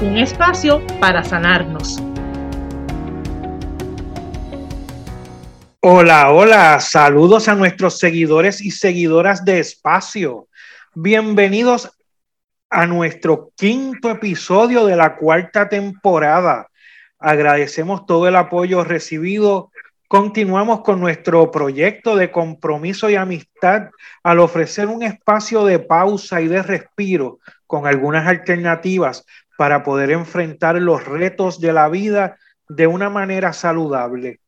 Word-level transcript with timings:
Un 0.00 0.16
espacio 0.16 0.80
para 1.00 1.24
sanarnos. 1.24 2.00
Hola, 5.80 6.30
hola, 6.30 6.78
saludos 6.78 7.48
a 7.48 7.56
nuestros 7.56 7.98
seguidores 7.98 8.60
y 8.60 8.70
seguidoras 8.70 9.44
de 9.44 9.58
Espacio. 9.58 10.46
Bienvenidos 10.94 11.90
a 12.70 12.86
nuestro 12.86 13.50
quinto 13.56 14.08
episodio 14.08 14.86
de 14.86 14.94
la 14.94 15.16
cuarta 15.16 15.68
temporada. 15.68 16.68
Agradecemos 17.18 18.06
todo 18.06 18.28
el 18.28 18.36
apoyo 18.36 18.84
recibido. 18.84 19.72
Continuamos 20.06 20.82
con 20.82 21.00
nuestro 21.00 21.50
proyecto 21.50 22.14
de 22.14 22.30
compromiso 22.30 23.10
y 23.10 23.16
amistad 23.16 23.90
al 24.22 24.38
ofrecer 24.38 24.86
un 24.86 25.02
espacio 25.02 25.64
de 25.64 25.80
pausa 25.80 26.40
y 26.40 26.46
de 26.46 26.62
respiro 26.62 27.40
con 27.66 27.88
algunas 27.88 28.28
alternativas 28.28 29.26
para 29.58 29.82
poder 29.82 30.12
enfrentar 30.12 30.76
los 30.76 31.04
retos 31.04 31.60
de 31.60 31.72
la 31.72 31.88
vida 31.88 32.36
de 32.68 32.86
una 32.86 33.10
manera 33.10 33.52
saludable. 33.52 34.38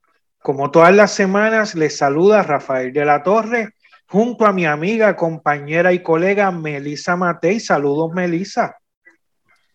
Como 0.41 0.70
todas 0.70 0.94
las 0.94 1.11
semanas, 1.11 1.75
les 1.75 1.98
saluda 1.98 2.44
Rafael 2.44 2.92
de 2.92 3.05
la 3.05 3.25
Torre 3.25 3.75
junto 4.06 4.47
a 4.47 4.53
mi 4.53 4.66
amiga, 4.66 5.16
compañera 5.16 5.92
y 5.92 6.00
colega 6.00 6.53
Melisa 6.53 7.16
Matei. 7.16 7.58
Saludos, 7.58 8.12
Melisa. 8.12 8.77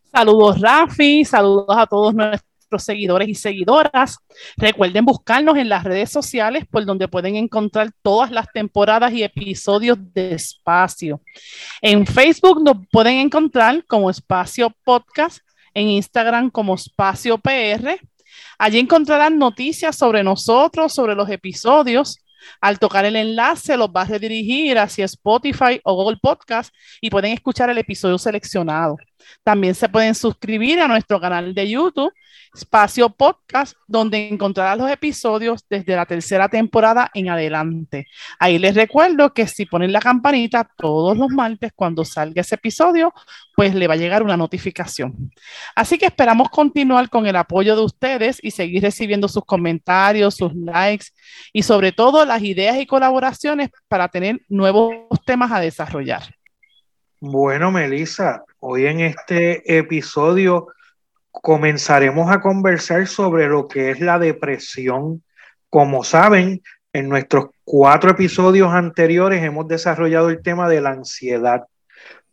Saludos, 0.10 0.62
Rafi. 0.62 1.26
Saludos 1.26 1.76
a 1.78 1.86
todos 1.86 2.16
nuestros 2.16 2.55
seguidores 2.80 3.28
y 3.28 3.36
seguidoras. 3.36 4.18
Recuerden 4.58 5.06
buscarnos 5.06 5.58
en 5.58 5.70
las 5.70 5.84
redes 5.84 6.12
sociales 6.12 6.66
por 6.70 6.86
donde 6.86 7.08
pueden 7.08 7.36
encontrar 7.36 7.92
todas 8.02 8.32
las 8.32 8.48
temporadas 8.52 9.14
y 9.14 9.24
episodios 9.24 9.98
de 10.14 10.34
Espacio. 10.34 11.22
En 11.82 12.06
Facebook 12.06 12.64
nos 12.64 12.78
pueden 12.92 13.20
encontrar 13.20 13.86
como 13.86 14.10
Espacio 14.10 14.74
Podcast, 14.84 15.40
en 15.74 15.90
Instagram 15.90 16.50
como 16.50 16.76
Espacio 16.76 17.38
PR 17.38 18.00
Allí 18.58 18.80
encontrarán 18.80 19.38
noticias 19.38 19.96
sobre 19.96 20.24
nosotros, 20.24 20.94
sobre 20.94 21.16
los 21.16 21.30
episodios. 21.30 22.20
Al 22.62 22.78
tocar 22.78 23.06
el 23.06 23.16
enlace 23.16 23.76
los 23.76 23.90
va 23.90 24.02
a 24.02 24.06
redirigir 24.06 24.78
hacia 24.78 25.06
Spotify 25.06 25.80
o 25.84 25.96
Google 25.96 26.18
Podcast 26.22 26.74
y 27.02 27.10
pueden 27.10 27.34
escuchar 27.34 27.70
el 27.70 27.78
episodio 27.78 28.18
seleccionado. 28.18 28.98
También 29.44 29.76
se 29.76 29.90
pueden 29.90 30.16
suscribir 30.16 30.80
a 30.80 30.88
nuestro 30.88 31.20
canal 31.20 31.54
de 31.54 31.70
YouTube, 31.70 32.14
Espacio 32.54 33.10
Podcast, 33.10 33.76
donde 33.88 34.30
encontrarán 34.30 34.78
los 34.78 34.90
episodios 34.90 35.66
desde 35.70 35.96
la 35.96 36.06
tercera 36.06 36.48
temporada 36.48 37.12
en 37.14 37.30
adelante. 37.30 38.08
Ahí 38.40 38.58
les 38.58 38.76
recuerdo 38.76 39.34
que 39.34 39.48
si 39.48 39.66
ponen 39.66 39.92
la 39.92 40.00
campanita 40.00 40.70
todos 40.78 41.18
los 41.18 41.30
martes 41.30 41.72
cuando 41.76 42.06
salga 42.06 42.42
ese 42.42 42.56
episodio, 42.56 43.14
pues 43.56 43.76
le 43.76 43.88
va 43.88 43.96
a 43.96 43.98
llegar 43.98 44.24
una 44.24 44.38
notificación. 44.38 45.32
Así 45.76 45.98
que 45.98 46.06
esperamos 46.06 46.50
continuar 46.50 47.10
con 47.10 47.26
el 47.26 47.36
apoyo 47.36 47.76
de 47.76 47.84
ustedes 47.84 48.40
y 48.42 48.52
seguir 48.52 48.82
recibiendo 48.84 49.28
sus 49.28 49.46
comentarios, 49.46 50.36
sus 50.36 50.54
likes 50.56 51.08
y 51.52 51.64
sobre 51.64 51.92
todo 51.92 52.26
las 52.26 52.42
ideas 52.42 52.78
y 52.78 52.86
colaboraciones 52.86 53.70
para 53.88 54.08
tener 54.10 54.42
nuevos 54.50 54.96
temas 55.26 55.52
a 55.52 55.60
desarrollar. 55.60 56.24
Bueno, 57.28 57.72
Melissa, 57.72 58.44
hoy 58.60 58.86
en 58.86 59.00
este 59.00 59.80
episodio 59.80 60.68
comenzaremos 61.32 62.30
a 62.30 62.40
conversar 62.40 63.08
sobre 63.08 63.48
lo 63.48 63.68
que 63.68 63.90
es 63.90 64.00
la 64.00 64.20
depresión. 64.20 65.24
Como 65.72 66.04
saben, 66.04 66.62
en 66.94 67.10
nuestros 67.10 67.48
cuatro 67.64 68.12
episodios 68.12 68.72
anteriores 68.72 69.42
hemos 69.42 69.68
desarrollado 69.68 70.30
el 70.30 70.44
tema 70.44 70.70
de 70.70 70.82
la 70.82 70.92
ansiedad, 70.92 71.64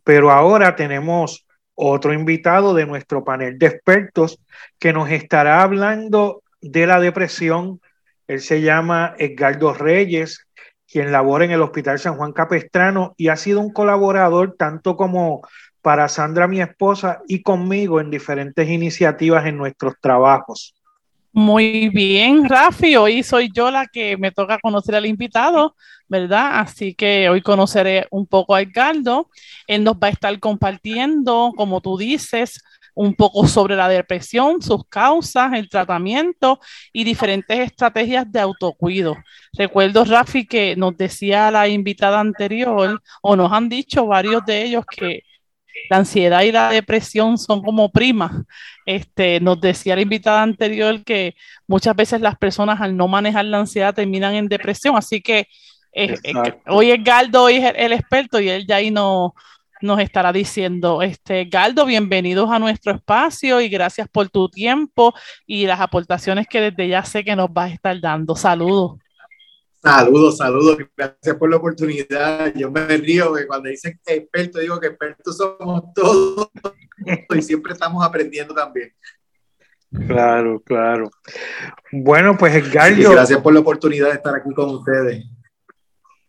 pero 0.03 0.29
ahora 0.29 0.75
tenemos 0.75 1.47
otro 1.73 2.13
invitado 2.13 2.75
de 2.75 2.85
nuestro 2.85 3.23
panel 3.23 3.57
de 3.57 3.65
expertos 3.65 4.39
que 4.77 4.93
nos 4.93 5.09
estará 5.09 5.63
hablando 5.63 6.43
de 6.61 6.85
la 6.85 6.99
depresión. 6.99 7.81
Él 8.27 8.41
se 8.41 8.61
llama 8.61 9.15
Edgardo 9.17 9.73
Reyes, 9.73 10.42
quien 10.89 11.11
labora 11.11 11.45
en 11.45 11.51
el 11.51 11.61
Hospital 11.61 11.99
San 11.99 12.15
Juan 12.15 12.33
Capestrano 12.33 13.13
y 13.17 13.29
ha 13.29 13.35
sido 13.35 13.59
un 13.59 13.71
colaborador 13.71 14.55
tanto 14.57 14.95
como 14.95 15.41
para 15.81 16.07
Sandra, 16.07 16.47
mi 16.47 16.61
esposa, 16.61 17.21
y 17.27 17.41
conmigo 17.41 17.99
en 17.99 18.09
diferentes 18.09 18.69
iniciativas 18.69 19.45
en 19.45 19.57
nuestros 19.57 19.95
trabajos. 19.99 20.73
Muy 21.35 21.89
bien, 21.89 22.47
Rafi, 22.47 22.95
hoy 22.95 23.23
soy 23.23 23.49
yo 23.51 23.71
la 23.71 23.87
que 23.87 24.15
me 24.17 24.31
toca 24.31 24.59
conocer 24.59 24.95
al 24.95 25.07
invitado, 25.07 25.75
¿verdad? 26.07 26.59
Así 26.59 26.93
que 26.93 27.27
hoy 27.27 27.41
conoceré 27.41 28.05
un 28.11 28.27
poco 28.27 28.53
a 28.53 28.61
Edgardo. 28.61 29.29
Él 29.65 29.83
nos 29.83 29.95
va 29.95 30.07
a 30.07 30.11
estar 30.11 30.39
compartiendo, 30.39 31.51
como 31.57 31.81
tú 31.81 31.97
dices, 31.97 32.63
un 32.95 33.15
poco 33.15 33.47
sobre 33.47 33.75
la 33.75 33.89
depresión, 33.89 34.61
sus 34.61 34.85
causas, 34.87 35.53
el 35.53 35.69
tratamiento 35.69 36.59
y 36.91 37.03
diferentes 37.03 37.59
estrategias 37.59 38.31
de 38.31 38.39
autocuido. 38.39 39.15
Recuerdo, 39.53 40.05
Rafi, 40.05 40.45
que 40.45 40.75
nos 40.75 40.95
decía 40.97 41.51
la 41.51 41.67
invitada 41.67 42.19
anterior, 42.19 43.01
o 43.21 43.35
nos 43.35 43.51
han 43.51 43.69
dicho 43.69 44.05
varios 44.05 44.45
de 44.45 44.63
ellos 44.63 44.85
que 44.85 45.23
la 45.89 45.97
ansiedad 45.97 46.41
y 46.43 46.51
la 46.51 46.69
depresión 46.69 47.37
son 47.37 47.61
como 47.61 47.91
primas. 47.91 48.31
Este, 48.85 49.39
nos 49.39 49.59
decía 49.59 49.95
la 49.95 50.01
invitada 50.01 50.43
anterior 50.43 51.03
que 51.03 51.35
muchas 51.67 51.95
veces 51.95 52.21
las 52.21 52.37
personas 52.37 52.79
al 52.81 52.95
no 52.95 53.07
manejar 53.07 53.45
la 53.45 53.59
ansiedad 53.59 53.93
terminan 53.93 54.35
en 54.35 54.47
depresión, 54.47 54.95
así 54.95 55.21
que 55.21 55.47
eh, 55.95 56.15
eh, 56.23 56.33
hoy 56.67 56.91
es 56.91 57.03
Galdo, 57.03 57.43
hoy 57.43 57.57
es 57.57 57.65
el, 57.65 57.75
el, 57.75 57.93
experto 57.93 58.39
y 58.39 58.49
él 58.49 58.65
ya 58.65 58.77
ahí 58.77 58.89
no, 58.89 59.35
nos 59.83 59.99
estará 59.99 60.31
diciendo. 60.31 61.01
Este, 61.01 61.43
Galdo, 61.43 61.85
bienvenidos 61.85 62.49
a 62.49 62.57
nuestro 62.57 62.93
espacio 62.93 63.59
y 63.59 63.67
gracias 63.67 64.07
por 64.07 64.29
tu 64.29 64.47
tiempo 64.47 65.13
y 65.45 65.67
las 65.67 65.81
aportaciones 65.81 66.47
que 66.47 66.61
desde 66.61 66.87
ya 66.87 67.03
sé 67.03 67.25
que 67.25 67.35
nos 67.35 67.51
vas 67.51 67.69
a 67.69 67.73
estar 67.73 67.99
dando. 67.99 68.33
Saludos. 68.33 68.97
Saludos, 69.83 70.37
saludos, 70.37 70.77
gracias 70.95 71.35
por 71.35 71.49
la 71.49 71.57
oportunidad. 71.57 72.53
Yo 72.55 72.71
me 72.71 72.87
río 72.95 73.33
que 73.33 73.45
cuando 73.45 73.67
dicen 73.67 73.99
experto, 74.05 74.59
digo 74.59 74.79
que 74.79 74.87
expertos 74.87 75.35
somos 75.35 75.93
todos 75.93 76.49
y 77.35 77.41
siempre 77.41 77.73
estamos 77.73 78.05
aprendiendo 78.05 78.53
también. 78.53 78.93
Claro, 80.07 80.61
claro. 80.61 81.11
Bueno, 81.91 82.37
pues 82.37 82.55
Edgar. 82.55 82.95
Sí, 82.95 83.03
gracias 83.03 83.41
por 83.41 83.53
la 83.53 83.59
oportunidad 83.59 84.07
de 84.07 84.13
estar 84.13 84.33
aquí 84.33 84.53
con 84.53 84.69
ustedes. 84.69 85.25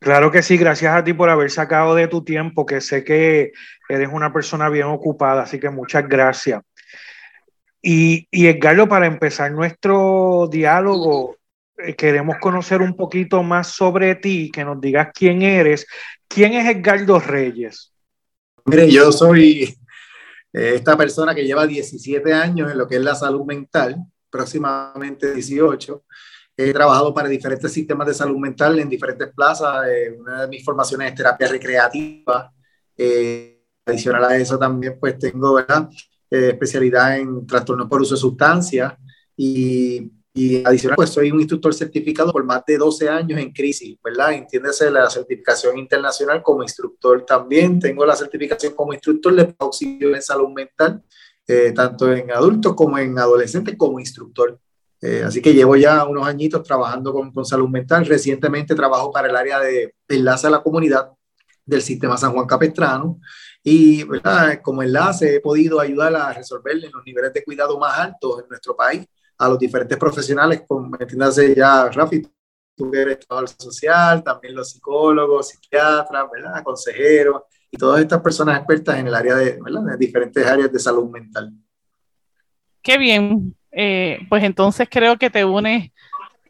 Claro 0.05 0.31
que 0.31 0.43
sí, 0.43 0.59
gracias 0.59 0.95
a 0.95 1.03
ti 1.03 1.15
por 1.15 1.31
haber 1.31 1.51
sacado 1.51 1.95
de 1.95 2.09
tu 2.09 2.23
tiempo, 2.23 2.67
que 2.67 2.83
sé 2.83 3.03
que 3.03 3.53
eres 3.89 4.11
una 4.13 4.35
persona 4.35 4.69
bien 4.69 4.89
ocupada, 4.89 5.45
así 5.45 5.59
que 5.59 5.71
muchas 5.71 6.07
gracias. 6.07 6.61
Y, 7.81 8.29
y 8.31 8.49
Edgardo, 8.49 8.87
para 8.87 9.07
empezar 9.07 9.51
nuestro 9.53 10.47
diálogo, 10.53 11.39
eh, 11.79 11.95
queremos 11.95 12.37
conocer 12.39 12.83
un 12.83 12.95
poquito 12.95 13.43
más 13.43 13.69
sobre 13.69 14.15
ti, 14.17 14.51
que 14.53 14.63
nos 14.63 14.79
digas 14.79 15.09
quién 15.15 15.41
eres. 15.41 15.87
¿Quién 16.29 16.53
es 16.53 16.69
Edgardo 16.69 17.19
Reyes? 17.19 17.91
Mire, 18.67 18.91
yo 18.91 19.11
soy 19.11 19.75
eh, 20.53 20.73
esta 20.75 20.99
persona 20.99 21.35
que 21.35 21.47
lleva 21.47 21.67
17 21.67 22.31
años 22.31 22.71
en 22.71 22.77
lo 22.77 22.87
que 22.87 22.97
es 22.97 23.03
la 23.03 23.15
salud 23.15 23.47
mental, 23.47 23.97
próximamente 24.29 25.33
18 25.33 26.05
He 26.57 26.73
trabajado 26.73 27.13
para 27.13 27.29
diferentes 27.29 27.73
sistemas 27.73 28.07
de 28.07 28.15
salud 28.15 28.37
mental 28.37 28.79
en 28.79 28.89
diferentes 28.89 29.29
plazas. 29.35 29.87
Eh, 29.89 30.17
una 30.17 30.43
de 30.43 30.49
mis 30.49 30.65
formaciones 30.65 31.09
es 31.09 31.15
terapia 31.17 31.49
recreativa. 31.49 32.53
Eh, 32.97 33.65
adicional 33.85 34.25
a 34.25 34.37
eso 34.37 34.57
también 34.57 34.97
pues 35.01 35.19
tengo 35.19 35.55
¿verdad? 35.55 35.89
Eh, 36.31 36.51
especialidad 36.51 37.19
en 37.19 37.45
trastornos 37.45 37.89
por 37.89 38.01
uso 38.01 38.15
de 38.15 38.21
sustancias 38.21 38.95
y, 39.37 40.13
y, 40.33 40.65
adicional 40.65 40.95
pues 40.95 41.11
soy 41.11 41.33
un 41.33 41.41
instructor 41.41 41.75
certificado 41.75 42.31
por 42.31 42.45
más 42.45 42.63
de 42.65 42.79
12 42.79 43.09
años 43.09 43.41
en 43.41 43.53
crisis, 43.53 43.99
¿verdad? 44.03 44.33
Entiéndese 44.35 44.93
la 44.93 45.11
certificación 45.11 45.77
internacional 45.77 46.41
como 46.41 46.63
instructor 46.63 47.27
también. 47.27 47.81
Tengo 47.81 48.07
la 48.07 48.15
certificación 48.15 48.75
como 48.75 48.93
instructor 48.93 49.35
de 49.35 49.55
auxilio 49.59 50.15
en 50.15 50.23
salud 50.23 50.51
mental, 50.51 51.03
tanto 51.75 52.13
en 52.13 52.31
adultos 52.31 52.75
como 52.75 52.97
en 52.97 53.19
adolescentes 53.19 53.75
como 53.77 53.99
instructor. 53.99 54.61
Eh, 55.07 55.23
así 55.23 55.43
que 55.43 55.53
llevo 55.53 55.77
ya 55.77 56.07
unos 56.07 56.27
añitos 56.27 56.63
trabajando 56.63 57.13
con, 57.13 57.31
con, 57.31 57.45
salud 57.45 57.69
mental. 57.69 58.07
Recientemente 58.07 58.75
trabajo 58.75 59.13
para 59.13 59.29
el 59.29 59.37
área 59.37 59.61
de 59.61 59.95
enlace 60.09 60.47
a 60.47 60.51
la 60.51 60.63
comunidad 60.63 61.11
del 61.67 61.83
sistema 61.83 62.17
San 62.17 62.33
Juan 62.33 62.47
Capestrano 62.47 63.21
y 63.63 64.03
¿verdad? 64.05 64.61
como 64.63 64.83
enlace 64.83 65.37
he 65.37 65.41
podido 65.41 65.79
ayudar 65.79 66.15
a 66.17 66.33
resolver 66.33 66.77
los 66.77 67.05
niveles 67.05 67.35
de 67.35 67.45
cuidado 67.45 67.79
más 67.79 67.99
altos 67.99 68.43
en 68.43 68.49
nuestro 68.49 68.75
país 68.75 69.07
a 69.37 69.49
los 69.49 69.59
diferentes 69.59 69.99
profesionales, 69.99 70.63
como 70.67 70.97
entiéndase 70.99 71.55
ya, 71.55 71.91
Rafi, 71.91 72.27
tú 72.75 72.91
eres 72.95 73.19
trabajador 73.19 73.49
social, 73.59 74.23
también 74.23 74.55
los 74.55 74.71
psicólogos, 74.71 75.49
psiquiatras, 75.49 76.31
¿verdad? 76.33 76.63
consejeros 76.63 77.43
y 77.71 77.77
todas 77.77 78.01
estas 78.01 78.23
personas 78.23 78.57
expertas 78.57 78.99
en 78.99 79.09
el 79.09 79.15
área 79.15 79.35
de 79.35 79.59
diferentes 79.99 80.47
áreas 80.47 80.73
de 80.73 80.79
salud 80.79 81.11
mental. 81.11 81.53
Qué 82.81 82.97
bien, 82.97 83.55
eh, 83.77 84.21
pues 84.29 84.45
entonces 84.45 84.89
creo 84.91 85.17
que 85.17 85.31
te 85.31 85.45
unes, 85.45 85.91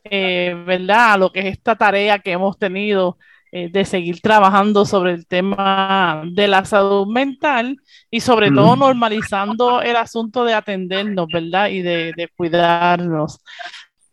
eh, 0.05 0.55
¿verdad? 0.67 1.13
A 1.15 1.17
lo 1.17 1.33
que 1.33 1.41
es 1.41 1.47
esta 1.47 1.77
tarea 1.77 2.19
que 2.19 2.33
hemos 2.33 2.59
tenido 2.59 3.19
eh, 3.57 3.69
de 3.71 3.85
seguir 3.85 4.21
trabajando 4.21 4.85
sobre 4.85 5.13
el 5.13 5.29
tema 5.29 6.25
de 6.27 6.49
la 6.49 6.65
salud 6.65 7.07
mental 7.07 7.77
y 8.11 8.19
sobre 8.19 8.51
todo 8.51 8.75
normalizando 8.75 9.81
el 9.81 9.95
asunto 9.95 10.45
de 10.45 10.55
atendernos, 10.55 11.29
¿verdad? 11.33 11.69
Y 11.69 11.81
de, 11.81 12.29
cuidarnos. 12.37 13.39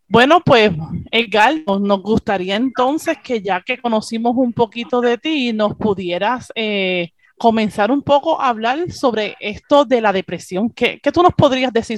Bueno, 0.07 0.41
pues 0.45 0.71
Edgar, 1.09 1.55
nos 1.65 2.03
gustaría 2.03 2.55
entonces 2.55 3.17
que 3.23 3.41
ya 3.41 3.61
que 3.61 3.79
conocimos 3.79 4.33
un 4.35 4.53
poquito 4.53 5.01
de 5.01 5.17
ti, 5.17 5.53
nos 5.53 5.75
pudieras 5.75 6.51
eh, 6.53 7.09
comenzar 7.35 7.89
un 7.89 8.03
poco 8.03 8.39
a 8.39 8.49
hablar 8.49 8.91
sobre 8.91 9.35
esto 9.39 9.85
de 9.85 10.01
la 10.01 10.13
depresión. 10.13 10.69
¿Qué, 10.69 10.99
¿Qué, 11.01 11.11
tú 11.11 11.23
nos 11.23 11.33
podrías 11.33 11.73
decir 11.73 11.97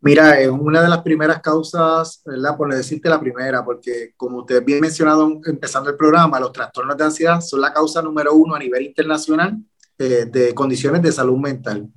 Mira, 0.00 0.40
es 0.40 0.48
una 0.48 0.80
de 0.80 0.88
las 0.88 1.02
primeras 1.02 1.40
causas, 1.40 2.22
¿verdad? 2.24 2.56
Por 2.56 2.72
decirte 2.72 3.08
la 3.08 3.18
primera, 3.18 3.64
porque 3.64 4.12
como 4.16 4.38
usted 4.38 4.64
bien 4.64 4.80
mencionado 4.80 5.40
empezando 5.44 5.90
el 5.90 5.96
programa, 5.96 6.38
los 6.38 6.52
trastornos 6.52 6.96
de 6.96 7.04
ansiedad 7.04 7.40
son 7.40 7.60
la 7.60 7.72
causa 7.72 8.00
número 8.00 8.32
uno 8.32 8.54
a 8.54 8.60
nivel 8.60 8.82
internacional 8.82 9.58
eh, 9.98 10.26
de 10.30 10.54
condiciones 10.54 11.02
de 11.02 11.10
salud 11.10 11.38
mental. 11.38 11.88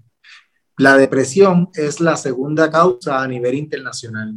La 0.77 0.97
depresión 0.97 1.69
es 1.75 1.99
la 1.99 2.17
segunda 2.17 2.71
causa 2.71 3.21
a 3.21 3.27
nivel 3.27 3.53
internacional. 3.53 4.33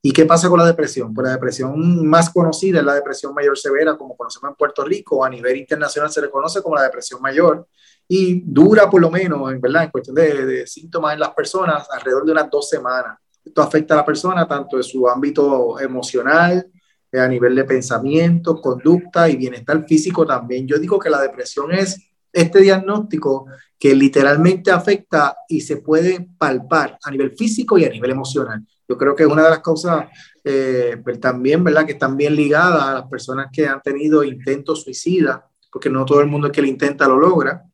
¿Y 0.00 0.10
qué 0.10 0.24
pasa 0.24 0.48
con 0.48 0.58
la 0.58 0.66
depresión? 0.66 1.12
Pues 1.12 1.26
la 1.26 1.34
depresión 1.34 2.06
más 2.06 2.30
conocida 2.30 2.78
es 2.78 2.84
la 2.84 2.94
depresión 2.94 3.34
mayor 3.34 3.58
severa, 3.58 3.96
como 3.96 4.16
conocemos 4.16 4.50
en 4.50 4.56
Puerto 4.56 4.84
Rico, 4.84 5.22
a 5.22 5.28
nivel 5.28 5.58
internacional 5.58 6.10
se 6.10 6.22
le 6.22 6.30
conoce 6.30 6.62
como 6.62 6.76
la 6.76 6.84
depresión 6.84 7.20
mayor, 7.20 7.68
y 8.08 8.42
dura 8.44 8.90
por 8.90 9.00
lo 9.00 9.10
menos, 9.10 9.50
en 9.50 9.60
verdad, 9.60 9.84
en 9.84 9.90
cuestión 9.90 10.16
de, 10.16 10.66
síntomas 10.66 11.14
en 11.14 11.20
las 11.20 11.30
personas, 11.30 11.88
alrededor 11.90 12.26
de 12.26 12.32
unas 12.32 12.50
dos 12.50 12.68
semanas. 12.68 13.18
Esto 13.44 13.62
afecta 13.62 13.94
a 13.94 13.98
la 13.98 14.04
persona 14.04 14.46
tanto 14.46 14.76
en 14.76 14.82
su 14.82 15.08
ámbito 15.08 15.80
emocional, 15.80 16.66
eh, 17.10 17.18
a 17.18 17.26
nivel 17.26 17.54
de 17.54 17.64
pensamiento, 17.64 18.60
conducta 18.60 19.28
y 19.28 19.36
bienestar 19.36 19.84
físico 19.86 20.26
también. 20.26 20.66
Yo 20.66 20.78
digo 20.78 20.98
que 20.98 21.10
la 21.10 21.20
depresión 21.20 21.72
es 21.72 22.12
este 22.32 22.60
diagnóstico 22.60 23.46
que 23.78 23.94
literalmente 23.94 24.70
afecta 24.70 25.36
y 25.48 25.60
se 25.60 25.78
puede 25.78 26.28
palpar 26.38 26.98
a 27.02 27.10
nivel 27.10 27.32
físico 27.32 27.76
y 27.78 27.84
a 27.84 27.90
nivel 27.90 28.10
emocional. 28.10 28.64
Yo 28.88 28.96
creo 28.96 29.14
que 29.14 29.24
es 29.24 29.28
una 29.28 29.44
de 29.44 29.50
las 29.50 29.60
causas 29.60 30.06
eh, 30.44 30.98
pues 31.02 31.20
también, 31.20 31.62
¿verdad?, 31.64 31.86
que 31.86 31.92
están 31.92 32.16
bien 32.16 32.34
ligadas 32.34 32.82
a 32.82 32.94
las 32.94 33.08
personas 33.08 33.48
que 33.52 33.66
han 33.66 33.80
tenido 33.80 34.22
intentos 34.24 34.82
suicidas, 34.82 35.40
porque 35.70 35.88
no 35.88 36.04
todo 36.04 36.20
el 36.20 36.26
mundo 36.26 36.52
que 36.52 36.60
lo 36.60 36.68
intenta 36.68 37.08
lo 37.08 37.18
logra 37.18 37.64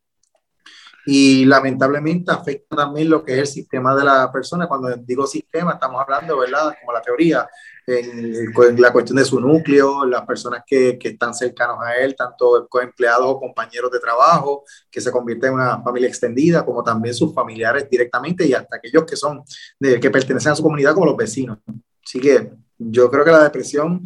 y 1.11 1.43
lamentablemente 1.43 2.31
afecta 2.31 2.75
también 2.75 3.09
lo 3.09 3.25
que 3.25 3.33
es 3.33 3.39
el 3.39 3.47
sistema 3.47 3.95
de 3.95 4.03
la 4.03 4.31
persona. 4.31 4.67
Cuando 4.67 4.95
digo 4.95 5.25
sistema, 5.25 5.73
estamos 5.73 5.99
hablando, 5.99 6.37
¿verdad? 6.37 6.75
Como 6.79 6.93
la 6.93 7.01
teoría, 7.01 7.49
en, 7.87 8.53
la 8.79 8.93
cuestión 8.93 9.17
de 9.17 9.25
su 9.25 9.39
núcleo, 9.39 10.05
las 10.05 10.21
personas 10.27 10.61
que, 10.67 10.99
que, 10.99 11.09
están 11.09 11.33
cercanos 11.33 11.77
a 11.81 11.95
él, 11.95 12.15
tanto 12.15 12.69
empleados 12.79 13.25
o 13.25 13.39
compañeros 13.39 13.89
de 13.89 13.99
trabajo, 13.99 14.63
que 14.91 15.01
se 15.01 15.11
convierten 15.11 15.49
en 15.49 15.55
una 15.55 15.81
familia 15.81 16.07
extendida, 16.07 16.63
como 16.63 16.83
también 16.83 17.15
sus 17.15 17.33
familiares 17.33 17.89
directamente 17.89 18.45
y 18.45 18.53
hasta 18.53 18.75
aquellos 18.75 19.03
que 19.05 19.15
son, 19.15 19.41
de, 19.79 19.99
que 19.99 20.11
pertenecen 20.11 20.51
a 20.51 20.55
su 20.55 20.61
comunidad, 20.61 20.93
como 20.93 21.07
los 21.07 21.17
vecinos. 21.17 21.57
Así 22.05 22.19
que 22.19 22.51
yo 22.77 23.09
creo 23.09 23.25
que 23.25 23.31
la 23.31 23.45
depresión 23.45 24.03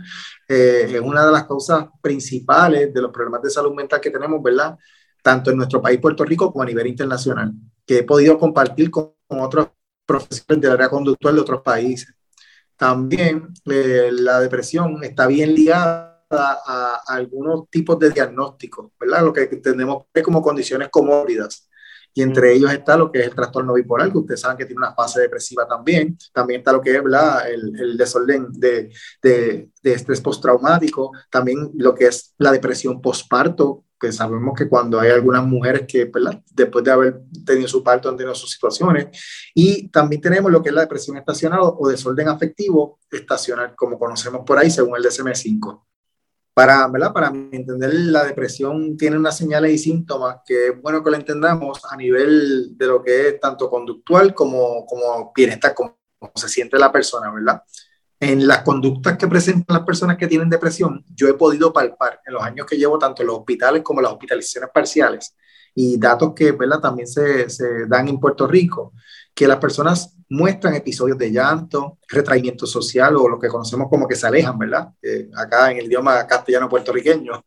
eh, 0.47 0.89
es 0.89 1.01
una 1.01 1.25
de 1.25 1.33
las 1.33 1.43
causas 1.43 1.85
principales 2.01 2.93
de 2.93 3.01
los 3.01 3.11
problemas 3.11 3.41
de 3.41 3.49
salud 3.49 3.73
mental 3.73 3.99
que 3.99 4.09
tenemos, 4.09 4.41
¿verdad? 4.41 4.77
Tanto 5.23 5.49
en 5.49 5.57
nuestro 5.57 5.81
país, 5.81 5.99
Puerto 5.99 6.23
Rico, 6.25 6.51
como 6.51 6.61
a 6.61 6.67
nivel 6.67 6.85
internacional, 6.85 7.51
que 7.87 7.99
he 7.99 8.03
podido 8.03 8.37
compartir 8.37 8.91
con, 8.91 9.13
otros 9.29 9.69
profesionales 10.05 10.61
del 10.61 10.71
área 10.73 10.89
conductual 10.89 11.33
de 11.33 11.41
otros 11.41 11.61
países. 11.61 12.13
También 12.77 13.47
eh, 13.65 14.09
la 14.11 14.39
depresión 14.39 15.03
está 15.03 15.25
bien 15.25 15.55
ligada 15.55 16.21
a, 16.29 17.01
algunos 17.07 17.67
tipos 17.69 17.97
de 17.97 18.11
diagnósticos, 18.11 18.91
¿verdad? 18.99 19.23
Lo 19.23 19.33
que 19.33 19.47
tenemos 19.47 20.05
como 20.23 20.41
condiciones 20.41 20.89
comórbidas. 20.89 21.67
Y 22.13 22.21
entre 22.21 22.53
ellos 22.53 22.71
está 22.71 22.95
lo 22.95 23.11
que 23.11 23.19
es 23.19 23.27
el 23.27 23.35
trastorno 23.35 23.73
bipolar, 23.73 24.11
que 24.11 24.17
ustedes 24.17 24.41
saben 24.41 24.57
que 24.57 24.65
tiene 24.65 24.79
una 24.79 24.93
fase 24.93 25.21
depresiva 25.21 25.67
también. 25.67 26.17
También 26.31 26.59
está 26.59 26.71
lo 26.71 26.81
que 26.81 26.91
es 26.91 26.97
El, 26.97 27.79
el, 27.79 27.97
desorden 27.97 28.47
de, 28.51 28.91
de, 29.21 29.69
de 29.81 29.93
estrés 29.93 30.21
postraumático. 30.21 31.11
También 31.29 31.71
lo 31.75 31.95
que 31.95 32.07
es 32.07 32.33
la 32.37 32.51
depresión 32.51 33.01
postparto, 33.01 33.85
que 34.03 34.11
sabemos 34.11 34.53
que 34.57 34.67
cuando 34.67 34.99
hay 34.99 35.11
algunas 35.11 35.45
mujeres 35.45 35.85
que 35.87 36.11
después 36.51 36.83
de 36.83 36.91
haber 36.91 37.21
tenido 37.45 37.67
su 37.67 37.81
parto 37.81 38.09
han 38.09 38.17
tenido 38.17 38.35
sus 38.35 38.51
situaciones. 38.51 39.07
Y 39.55 39.87
también 39.89 40.21
tenemos 40.21 40.51
lo 40.51 40.61
que 40.61 40.69
es 40.69 40.75
la 40.75 40.81
depresión 40.81 41.17
estacional 41.17 41.61
o 41.63 41.87
desorden 41.87 42.27
afectivo 42.27 42.99
estacional, 43.09 43.73
como 43.75 43.97
conocemos 43.97 44.41
por 44.45 44.57
ahí 44.59 44.69
según 44.69 44.97
el 44.97 45.03
DSM-5. 45.03 45.81
Para, 46.53 46.87
¿verdad? 46.87 47.13
para 47.13 47.27
entender, 47.29 47.93
la 47.93 48.25
depresión 48.25 48.95
tiene 48.95 49.17
unas 49.17 49.35
señales 49.35 49.71
y 49.71 49.77
síntomas 49.79 50.37
que 50.45 50.67
es 50.67 50.81
bueno 50.81 51.03
que 51.03 51.09
lo 51.09 51.17
entendamos 51.17 51.81
a 51.89 51.97
nivel 51.97 52.77
de 52.77 52.85
lo 52.85 53.01
que 53.01 53.29
es 53.29 53.39
tanto 53.39 53.69
conductual 53.69 54.35
como, 54.35 54.85
como 54.85 55.31
bienestar, 55.35 55.73
como 55.73 55.97
se 56.35 56.47
siente 56.47 56.77
la 56.77 56.91
persona, 56.91 57.31
¿verdad? 57.31 57.63
en 58.19 58.47
las 58.47 58.61
conductas 58.61 59.17
que 59.17 59.27
presentan 59.27 59.75
las 59.75 59.85
personas 59.85 60.15
que 60.15 60.27
tienen 60.27 60.49
depresión, 60.49 61.03
yo 61.13 61.27
he 61.27 61.33
podido 61.33 61.73
palpar 61.73 62.21
en 62.25 62.33
los 62.33 62.43
años 62.43 62.65
que 62.65 62.77
llevo 62.77 62.97
tanto 62.97 63.21
en 63.21 63.27
los 63.27 63.39
hospitales 63.39 63.83
como 63.83 63.99
en 63.99 64.03
las 64.03 64.13
hospitalizaciones 64.13 64.69
parciales 64.73 65.35
y 65.75 65.97
datos 65.97 66.33
que 66.35 66.51
¿verdad? 66.51 66.79
también 66.79 67.07
se, 67.07 67.49
se 67.49 67.85
dan 67.87 68.07
en 68.07 68.19
Puerto 68.19 68.47
Rico, 68.47 68.93
que 69.33 69.47
las 69.47 69.57
personas 69.57 70.15
muestran 70.29 70.75
episodios 70.75 71.17
de 71.17 71.31
llanto, 71.31 71.99
retraimiento 72.07 72.65
social 72.65 73.15
o 73.17 73.27
lo 73.27 73.39
que 73.39 73.47
conocemos 73.47 73.87
como 73.89 74.07
que 74.07 74.15
se 74.15 74.27
alejan, 74.27 74.57
¿verdad? 74.57 74.89
Eh, 75.01 75.29
acá 75.35 75.71
en 75.71 75.77
el 75.77 75.85
idioma 75.85 76.25
castellano 76.25 76.69
puertorriqueño, 76.69 77.45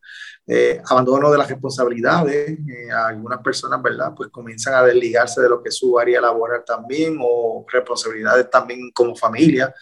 eh, 0.48 0.80
abandono 0.88 1.30
de 1.32 1.38
las 1.38 1.48
responsabilidades, 1.48 2.50
eh, 2.50 2.90
algunas 2.92 3.40
personas, 3.40 3.82
¿verdad? 3.82 4.12
Pues 4.16 4.30
comienzan 4.30 4.74
a 4.74 4.82
desligarse 4.82 5.40
de 5.40 5.48
lo 5.48 5.60
que 5.60 5.70
es 5.70 5.76
su 5.76 5.98
área 5.98 6.20
laboral 6.20 6.62
también 6.64 7.18
o 7.20 7.66
responsabilidades 7.68 8.48
también 8.48 8.92
como 8.92 9.16
familia. 9.16 9.74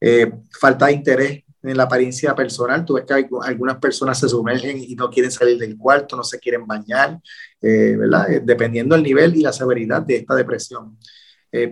Eh, 0.00 0.30
falta 0.58 0.86
de 0.86 0.92
interés 0.92 1.44
en 1.68 1.76
la 1.76 1.84
apariencia 1.84 2.34
personal. 2.34 2.84
Tú 2.84 2.94
ves 2.94 3.04
que 3.04 3.26
algunas 3.42 3.76
personas 3.78 4.18
se 4.18 4.28
sumergen 4.28 4.78
y 4.78 4.94
no 4.94 5.10
quieren 5.10 5.30
salir 5.30 5.58
del 5.58 5.76
cuarto, 5.76 6.16
no 6.16 6.24
se 6.24 6.38
quieren 6.38 6.66
bañar, 6.66 7.20
eh, 7.60 7.96
¿verdad? 7.98 8.30
Eh, 8.30 8.42
dependiendo 8.44 8.94
del 8.94 9.04
nivel 9.04 9.36
y 9.36 9.42
la 9.42 9.52
severidad 9.52 10.02
de 10.02 10.16
esta 10.16 10.34
depresión. 10.34 10.98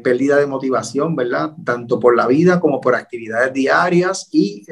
pérdida 0.02 0.36
de 0.36 0.46
motivación, 0.46 1.14
¿verdad? 1.14 1.52
Tanto 1.62 2.00
por 2.00 2.16
la 2.16 2.26
vida 2.26 2.58
como 2.58 2.80
por 2.80 2.94
actividades 2.94 3.52
diarias 3.52 4.28
y, 4.32 4.64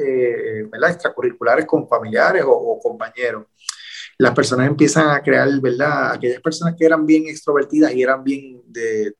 ¿verdad? 0.71 0.89
Extracurriculares 0.91 1.65
con 1.67 1.87
familiares 1.87 2.43
o, 2.43 2.51
o 2.51 2.79
compañeros 2.79 3.45
las 4.17 4.33
personas 4.33 4.67
empiezan 4.67 5.09
a 5.09 5.21
crear, 5.21 5.49
¿verdad? 5.59 6.13
Aquellas 6.13 6.41
personas 6.41 6.75
que 6.77 6.85
eran 6.85 7.05
bien 7.05 7.27
extrovertidas 7.27 7.93
y 7.93 8.03
eran 8.03 8.23
bien 8.23 8.61
de, 8.67 9.13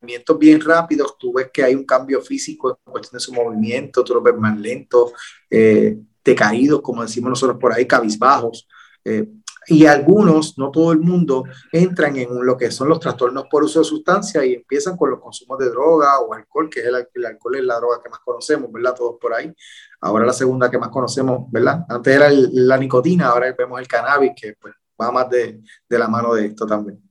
movimientos 0.00 0.38
bien 0.38 0.60
rápidos, 0.60 1.16
tú 1.18 1.32
ves 1.32 1.50
que 1.52 1.62
hay 1.62 1.74
un 1.74 1.84
cambio 1.84 2.20
físico 2.20 2.70
en 2.70 2.92
cuestión 2.92 3.18
de 3.18 3.20
su 3.20 3.32
movimiento, 3.32 4.04
tú 4.04 4.14
lo 4.14 4.22
ves 4.22 4.36
más 4.36 4.58
lento, 4.58 5.12
eh, 5.50 5.98
decaídos, 6.24 6.80
como 6.82 7.02
decimos 7.02 7.30
nosotros 7.30 7.58
por 7.60 7.72
ahí, 7.72 7.86
cabizbajos. 7.86 8.68
Eh, 9.04 9.28
y 9.70 9.84
algunos, 9.84 10.56
no 10.56 10.70
todo 10.70 10.92
el 10.92 11.00
mundo, 11.00 11.44
entran 11.72 12.16
en 12.16 12.28
lo 12.44 12.56
que 12.56 12.70
son 12.70 12.88
los 12.88 13.00
trastornos 13.00 13.44
por 13.50 13.64
uso 13.64 13.80
de 13.80 13.84
sustancias 13.84 14.42
y 14.44 14.54
empiezan 14.54 14.96
con 14.96 15.10
los 15.10 15.20
consumos 15.20 15.58
de 15.58 15.68
droga 15.68 16.20
o 16.20 16.32
alcohol, 16.32 16.70
que 16.70 16.80
es 16.80 16.86
el, 16.86 17.06
el, 17.14 17.26
alcohol 17.26 17.56
es 17.56 17.64
la 17.64 17.76
droga 17.76 18.00
que 18.02 18.08
más 18.08 18.20
conocemos, 18.20 18.72
¿verdad? 18.72 18.94
Todos 18.96 19.16
por 19.20 19.34
ahí. 19.34 19.52
Ahora 20.00 20.24
la 20.24 20.32
segunda 20.32 20.70
que 20.70 20.78
más 20.78 20.88
conocemos, 20.88 21.50
¿verdad? 21.50 21.84
Antes 21.88 22.14
era 22.14 22.30
la 22.30 22.78
nicotina, 22.78 23.28
ahora 23.28 23.54
vemos 23.56 23.78
el 23.78 23.88
cannabis, 23.88 24.32
que 24.34 24.54
pues, 24.58 24.74
va 25.00 25.12
más 25.12 25.28
de, 25.28 25.60
de 25.86 25.98
la 25.98 26.08
mano 26.08 26.32
de 26.34 26.46
esto 26.46 26.66
también. 26.66 27.07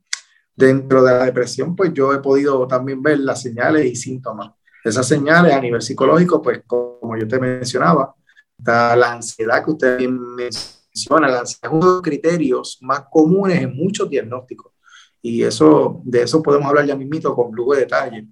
Dentro 0.58 1.04
de 1.04 1.12
la 1.12 1.26
depresión, 1.26 1.76
pues 1.76 1.94
yo 1.94 2.12
he 2.12 2.18
podido 2.18 2.68
también 2.68 3.04
ver 3.04 3.20
las 3.20 3.44
señales 3.44 3.86
y 3.86 3.96
síntomas. 3.96 4.54
Esas 4.84 5.08
señales 5.08 5.54
a 5.54 5.62
nivel 5.62 5.84
psicológico, 5.84 6.42
pues 6.42 6.64
como 6.66 7.16
yo 7.16 7.28
te 7.28 7.40
mencionaba, 7.40 8.16
está 8.58 8.96
la 8.96 9.14
ansiedad 9.14 9.64
que 9.64 9.70
usted 9.70 10.00
menciona, 10.10 11.28
la 11.28 11.42
ansiedad 11.42 11.72
es 11.72 11.72
uno 11.72 11.86
de 11.86 11.92
los 11.94 12.02
criterios 12.02 12.80
más 12.82 13.04
comunes 13.12 13.62
en 13.62 13.76
muchos 13.76 14.10
diagnósticos. 14.10 14.74
Y 15.22 15.44
eso, 15.44 16.02
de 16.04 16.24
eso 16.24 16.42
podemos 16.42 16.68
hablar 16.68 16.88
ya 16.88 16.96
mismito 16.96 17.36
con 17.36 17.54
lujo 17.54 17.76
de 17.76 17.82
detalle. 17.82 18.28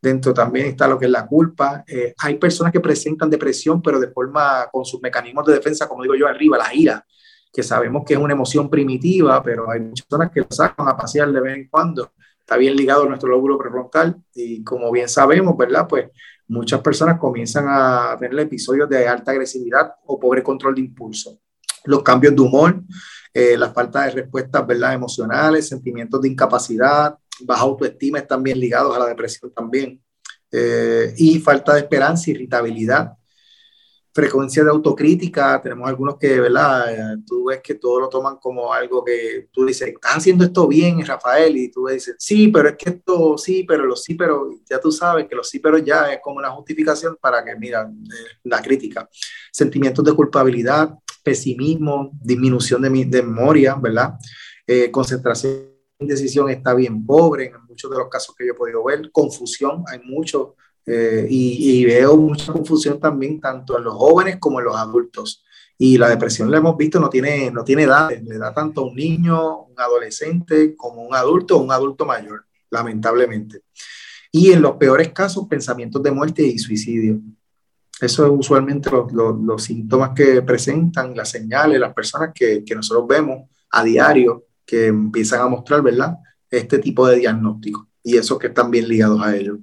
Dentro 0.00 0.32
también 0.32 0.66
está 0.66 0.86
lo 0.86 0.96
que 0.96 1.06
es 1.06 1.10
la 1.10 1.26
culpa. 1.26 1.82
Eh, 1.88 2.14
hay 2.18 2.36
personas 2.36 2.72
que 2.72 2.80
presentan 2.80 3.28
depresión, 3.28 3.82
pero 3.82 3.98
de 3.98 4.12
forma 4.12 4.68
con 4.70 4.84
sus 4.84 5.02
mecanismos 5.02 5.44
de 5.46 5.54
defensa, 5.54 5.88
como 5.88 6.04
digo 6.04 6.14
yo 6.14 6.28
arriba, 6.28 6.56
la 6.56 6.72
ira 6.72 7.04
que 7.54 7.62
sabemos 7.62 8.02
que 8.04 8.14
es 8.14 8.18
una 8.18 8.32
emoción 8.32 8.68
primitiva, 8.68 9.40
pero 9.40 9.70
hay 9.70 9.78
muchas 9.78 10.04
personas 10.06 10.32
que 10.32 10.40
lo 10.40 10.48
sacan 10.50 10.88
a 10.88 10.96
pasear 10.96 11.30
de 11.30 11.40
vez 11.40 11.56
en 11.56 11.68
cuando. 11.68 12.10
Está 12.40 12.56
bien 12.56 12.74
ligado 12.74 13.04
a 13.04 13.06
nuestro 13.06 13.28
lóbulo 13.28 13.56
prefrontal 13.56 14.16
y 14.34 14.64
como 14.64 14.90
bien 14.90 15.08
sabemos, 15.08 15.56
¿verdad? 15.56 15.86
Pues 15.88 16.10
muchas 16.48 16.80
personas 16.80 17.16
comienzan 17.16 17.66
a 17.68 18.16
tener 18.18 18.36
episodios 18.40 18.88
de 18.88 19.06
alta 19.06 19.30
agresividad 19.30 19.92
o 20.04 20.18
pobre 20.18 20.42
control 20.42 20.74
de 20.74 20.80
impulso. 20.80 21.38
Los 21.84 22.02
cambios 22.02 22.34
de 22.34 22.42
humor, 22.42 22.82
eh, 23.32 23.56
la 23.56 23.72
falta 23.72 24.02
de 24.02 24.10
respuestas 24.10 24.66
¿verdad? 24.66 24.92
emocionales, 24.92 25.68
sentimientos 25.68 26.20
de 26.22 26.30
incapacidad, 26.30 27.16
baja 27.42 27.62
autoestima 27.62 28.18
están 28.18 28.42
bien 28.42 28.58
ligados 28.58 28.96
a 28.96 28.98
la 28.98 29.06
depresión 29.06 29.52
también. 29.54 30.02
Eh, 30.50 31.14
y 31.16 31.38
falta 31.38 31.74
de 31.74 31.80
esperanza, 31.80 32.32
irritabilidad, 32.32 33.12
frecuencia 34.14 34.62
de 34.62 34.70
autocrítica, 34.70 35.60
tenemos 35.60 35.88
algunos 35.88 36.16
que, 36.16 36.38
¿verdad? 36.38 37.16
Tú 37.26 37.46
ves 37.46 37.60
que 37.60 37.74
todos 37.74 38.00
lo 38.00 38.08
toman 38.08 38.36
como 38.36 38.72
algo 38.72 39.04
que 39.04 39.48
tú 39.50 39.66
dices, 39.66 39.88
estás 39.88 40.18
haciendo 40.18 40.44
esto 40.44 40.68
bien, 40.68 41.04
Rafael, 41.04 41.56
y 41.56 41.68
tú 41.68 41.88
dices, 41.88 42.14
sí, 42.16 42.46
pero 42.46 42.68
es 42.68 42.76
que 42.76 42.90
esto, 42.90 43.36
sí, 43.36 43.64
pero 43.64 43.84
los 43.84 44.04
sí, 44.04 44.14
pero 44.14 44.50
ya 44.70 44.80
tú 44.80 44.92
sabes 44.92 45.26
que 45.26 45.34
los 45.34 45.48
sí, 45.48 45.58
pero 45.58 45.78
ya 45.78 46.12
es 46.12 46.20
como 46.22 46.36
una 46.36 46.50
justificación 46.50 47.16
para 47.20 47.44
que, 47.44 47.56
mira, 47.56 47.82
eh, 47.82 48.38
la 48.44 48.62
crítica. 48.62 49.08
Sentimientos 49.50 50.04
de 50.04 50.12
culpabilidad, 50.12 50.94
pesimismo, 51.24 52.12
disminución 52.22 52.82
de, 52.82 52.90
de 53.06 53.22
memoria, 53.22 53.74
¿verdad? 53.74 54.14
Eh, 54.64 54.92
concentración 54.92 55.74
decisión 55.98 56.50
está 56.50 56.74
bien 56.74 57.04
pobre 57.04 57.46
en 57.46 57.64
muchos 57.66 57.90
de 57.90 57.96
los 57.96 58.08
casos 58.08 58.34
que 58.36 58.46
yo 58.46 58.52
he 58.52 58.56
podido 58.56 58.84
ver, 58.84 59.10
confusión, 59.10 59.84
hay 59.88 60.00
mucho 60.00 60.54
eh, 60.86 61.26
y, 61.28 61.84
veo 61.84 62.16
mucha 62.16 62.52
confusión 62.52 63.00
también 63.00 63.40
tanto 63.40 63.78
en 63.78 63.84
los 63.84 63.94
jóvenes 63.94 64.36
como 64.38 64.58
en 64.58 64.66
los 64.66 64.76
adultos. 64.76 65.44
Y 65.78 65.98
la 65.98 66.08
depresión, 66.08 66.50
la 66.50 66.58
hemos 66.58 66.76
visto, 66.76 67.00
no 67.00 67.08
tiene, 67.08 67.50
no 67.50 67.64
tiene 67.64 67.84
edad, 67.84 68.10
le 68.10 68.38
da 68.38 68.52
tanto 68.54 68.82
a 68.82 68.84
un 68.84 68.94
niño, 68.94 69.62
un 69.64 69.74
adolescente, 69.76 70.76
como 70.76 71.02
un 71.02 71.14
adulto 71.14 71.56
o 71.56 71.62
un 71.62 71.72
adulto 71.72 72.04
mayor, 72.04 72.44
lamentablemente. 72.70 73.62
Y 74.30 74.52
en 74.52 74.62
los 74.62 74.76
peores 74.76 75.12
casos, 75.12 75.46
pensamientos 75.48 76.02
de 76.02 76.12
muerte 76.12 76.42
y 76.42 76.58
suicidio. 76.58 77.20
Eso 78.00 78.26
es 78.26 78.32
usualmente 78.36 78.90
los 78.90 79.62
síntomas 79.62 80.10
que 80.14 80.42
presentan, 80.42 81.16
las 81.16 81.30
señales, 81.30 81.80
las 81.80 81.94
personas 81.94 82.30
que, 82.34 82.64
que 82.64 82.74
nosotros 82.74 83.06
vemos 83.06 83.48
a 83.70 83.82
diario 83.84 84.46
que 84.66 84.86
empiezan 84.86 85.40
a 85.40 85.48
mostrar, 85.48 85.82
¿verdad? 85.82 86.16
Este 86.50 86.78
tipo 86.78 87.06
de 87.06 87.18
diagnóstico 87.18 87.88
y 88.02 88.16
esos 88.16 88.38
que 88.38 88.48
están 88.48 88.70
bien 88.70 88.88
ligados 88.88 89.20
a 89.22 89.36
ellos. 89.36 89.58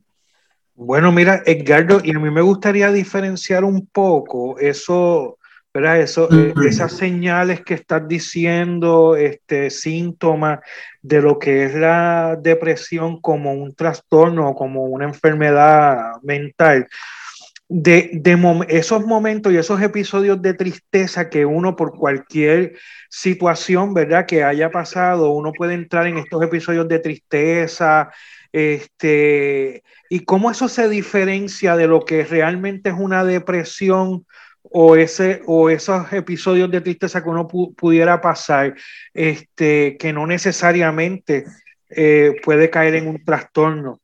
Bueno, 0.83 1.11
mira, 1.11 1.43
Edgardo, 1.45 2.01
y 2.03 2.09
a 2.09 2.17
mí 2.17 2.31
me 2.31 2.41
gustaría 2.41 2.91
diferenciar 2.91 3.63
un 3.63 3.85
poco 3.85 4.57
eso, 4.57 5.37
¿verdad? 5.71 5.99
Eso, 5.99 6.27
eh, 6.31 6.55
esas 6.67 6.93
señales 6.93 7.61
que 7.61 7.75
estás 7.75 8.07
diciendo, 8.07 9.15
este, 9.15 9.69
síntomas 9.69 10.59
de 11.03 11.21
lo 11.21 11.37
que 11.37 11.65
es 11.65 11.75
la 11.75 12.35
depresión 12.41 13.21
como 13.21 13.53
un 13.53 13.75
trastorno, 13.75 14.55
como 14.55 14.85
una 14.85 15.05
enfermedad 15.05 16.13
mental. 16.23 16.87
De, 17.69 18.09
de 18.13 18.65
esos 18.69 19.05
momentos 19.05 19.53
y 19.53 19.57
esos 19.57 19.79
episodios 19.83 20.41
de 20.41 20.55
tristeza 20.55 21.29
que 21.29 21.45
uno 21.45 21.75
por 21.75 21.95
cualquier 21.95 22.73
situación, 23.07 23.93
¿verdad? 23.93 24.25
Que 24.25 24.43
haya 24.43 24.71
pasado, 24.71 25.29
uno 25.29 25.51
puede 25.55 25.75
entrar 25.75 26.07
en 26.07 26.17
estos 26.17 26.41
episodios 26.43 26.87
de 26.87 26.97
tristeza, 26.97 28.09
este, 28.51 29.83
y 30.09 30.25
cómo 30.25 30.51
eso 30.51 30.67
se 30.67 30.89
diferencia 30.89 31.75
de 31.75 31.87
lo 31.87 32.01
que 32.01 32.25
realmente 32.25 32.89
es 32.89 32.95
una 32.97 33.23
depresión 33.23 34.25
o, 34.63 34.95
ese, 34.95 35.41
o 35.47 35.69
esos 35.69 36.11
episodios 36.13 36.69
de 36.69 36.81
tristeza 36.81 37.23
que 37.23 37.29
uno 37.29 37.47
pudiera 37.47 38.21
pasar, 38.21 38.75
este, 39.13 39.97
que 39.97 40.13
no 40.13 40.27
necesariamente 40.27 41.45
eh, 41.89 42.35
puede 42.43 42.69
caer 42.69 42.95
en 42.95 43.07
un 43.07 43.23
trastorno. 43.23 43.99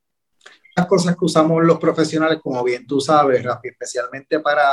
Las 0.75 0.85
cosas 0.85 1.15
que 1.15 1.25
usamos 1.25 1.63
los 1.63 1.79
profesionales, 1.79 2.39
como 2.41 2.63
bien 2.63 2.85
tú 2.85 3.01
sabes, 3.01 3.43
Rafi, 3.43 3.69
especialmente 3.69 4.39
para 4.39 4.63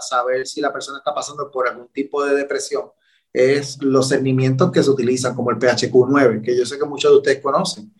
saber 0.00 0.46
si 0.46 0.60
la 0.60 0.72
persona 0.72 0.98
está 0.98 1.14
pasando 1.14 1.50
por 1.50 1.68
algún 1.68 1.88
tipo 1.88 2.24
de 2.24 2.34
depresión, 2.34 2.84
es 3.32 3.80
los 3.82 4.08
cernimientos 4.08 4.72
que 4.72 4.82
se 4.82 4.90
utilizan, 4.90 5.34
como 5.34 5.50
el 5.50 5.58
PHQ-9, 5.58 6.42
que 6.42 6.56
yo 6.56 6.64
sé 6.64 6.78
que 6.78 6.86
muchos 6.86 7.10
de 7.12 7.16
ustedes 7.18 7.40
conocen 7.40 7.92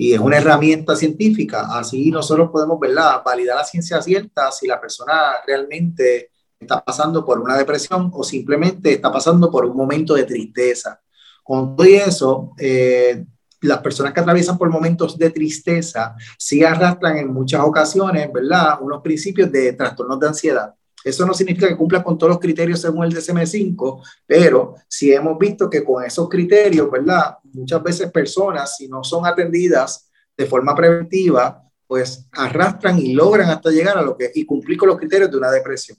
y 0.00 0.14
es 0.14 0.20
una 0.20 0.38
herramienta 0.38 0.94
científica. 0.94 1.76
Así 1.76 2.10
nosotros 2.10 2.50
podemos 2.50 2.78
¿verdad? 2.78 3.20
validar 3.24 3.56
la 3.56 3.64
ciencia 3.64 4.00
cierta 4.00 4.50
si 4.52 4.68
la 4.68 4.80
persona 4.80 5.32
realmente 5.44 6.30
está 6.58 6.82
pasando 6.82 7.24
por 7.24 7.40
una 7.40 7.56
depresión 7.56 8.10
o 8.14 8.22
simplemente 8.22 8.92
está 8.92 9.12
pasando 9.12 9.50
por 9.50 9.64
un 9.64 9.76
momento 9.76 10.14
de 10.14 10.22
tristeza. 10.22 11.00
Con 11.42 11.74
todo 11.74 11.86
eso, 11.86 12.52
eh, 12.58 13.24
las 13.62 13.78
personas 13.78 14.12
que 14.12 14.20
atraviesan 14.20 14.56
por 14.56 14.70
momentos 14.70 15.18
de 15.18 15.30
tristeza 15.30 16.14
sí 16.38 16.62
arrastran 16.62 17.16
en 17.16 17.32
muchas 17.32 17.62
ocasiones, 17.62 18.32
¿verdad? 18.32 18.78
Unos 18.80 19.02
principios 19.02 19.50
de 19.50 19.72
trastornos 19.72 20.20
de 20.20 20.28
ansiedad. 20.28 20.74
Eso 21.08 21.24
no 21.24 21.32
significa 21.32 21.66
que 21.68 21.76
cumpla 21.76 22.02
con 22.04 22.18
todos 22.18 22.32
los 22.32 22.38
criterios 22.38 22.82
según 22.82 23.04
el 23.04 23.14
DSM-5, 23.14 24.02
pero 24.26 24.74
sí 24.86 25.10
hemos 25.10 25.38
visto 25.38 25.70
que 25.70 25.82
con 25.82 26.04
esos 26.04 26.28
criterios, 26.28 26.90
¿verdad? 26.90 27.38
Muchas 27.52 27.82
veces 27.82 28.12
personas, 28.12 28.76
si 28.76 28.88
no 28.88 29.02
son 29.02 29.24
atendidas 29.24 30.10
de 30.36 30.44
forma 30.44 30.74
preventiva, 30.74 31.62
pues 31.86 32.28
arrastran 32.32 32.98
y 32.98 33.14
logran 33.14 33.48
hasta 33.48 33.70
llegar 33.70 33.96
a 33.96 34.02
lo 34.02 34.18
que 34.18 34.30
y 34.34 34.44
cumplir 34.44 34.76
con 34.76 34.88
los 34.88 34.98
criterios 34.98 35.30
de 35.30 35.38
una 35.38 35.50
depresión. 35.50 35.96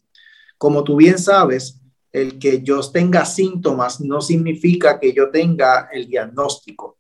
Como 0.60 0.84
tú 0.84 0.98
bien 0.98 1.18
sabes, 1.18 1.82
el 2.12 2.38
que 2.38 2.62
yo 2.62 2.80
tenga 2.92 3.26
síntomas 3.26 4.00
no 4.02 4.22
significa 4.22 5.00
que 5.00 5.12
yo 5.12 5.32
tenga 5.32 5.90
el 5.92 6.08
diagnóstico. 6.08 7.00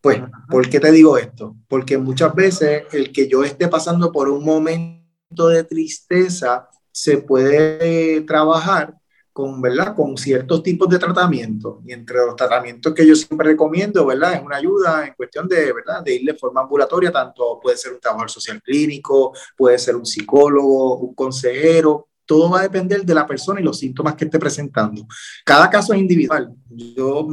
Pues, 0.00 0.20
¿por 0.48 0.68
qué 0.70 0.78
te 0.78 0.92
digo 0.92 1.18
esto? 1.18 1.56
Porque 1.66 1.98
muchas 1.98 2.32
veces 2.36 2.84
el 2.92 3.12
que 3.12 3.28
yo 3.28 3.42
esté 3.42 3.66
pasando 3.66 4.12
por 4.12 4.28
un 4.28 4.44
momento 4.44 5.48
de 5.48 5.64
tristeza 5.64 6.68
se 6.92 7.18
puede 7.18 8.20
trabajar 8.20 8.94
con, 9.32 9.62
¿verdad? 9.62 9.94
con 9.96 10.16
ciertos 10.16 10.62
tipos 10.62 10.88
de 10.88 10.98
tratamiento. 10.98 11.80
Y 11.86 11.92
entre 11.92 12.18
los 12.18 12.36
tratamientos 12.36 12.92
que 12.92 13.06
yo 13.06 13.16
siempre 13.16 13.48
recomiendo, 13.48 14.04
¿verdad? 14.06 14.34
es 14.34 14.42
una 14.42 14.56
ayuda 14.56 15.06
en 15.06 15.14
cuestión 15.14 15.48
de, 15.48 15.72
¿verdad? 15.72 16.02
de 16.04 16.14
ir 16.14 16.24
de 16.24 16.34
forma 16.34 16.60
ambulatoria, 16.60 17.10
tanto 17.10 17.58
puede 17.60 17.76
ser 17.76 17.94
un 17.94 18.00
trabajador 18.00 18.30
social 18.30 18.62
clínico, 18.62 19.32
puede 19.56 19.78
ser 19.78 19.96
un 19.96 20.04
psicólogo, 20.04 20.98
un 20.98 21.14
consejero, 21.14 22.08
todo 22.26 22.50
va 22.50 22.60
a 22.60 22.62
depender 22.62 23.04
de 23.04 23.14
la 23.14 23.26
persona 23.26 23.60
y 23.60 23.64
los 23.64 23.78
síntomas 23.78 24.14
que 24.14 24.26
esté 24.26 24.38
presentando. 24.38 25.06
Cada 25.44 25.68
caso 25.68 25.92
es 25.92 26.00
individual. 26.00 26.54
Yo 26.68 27.26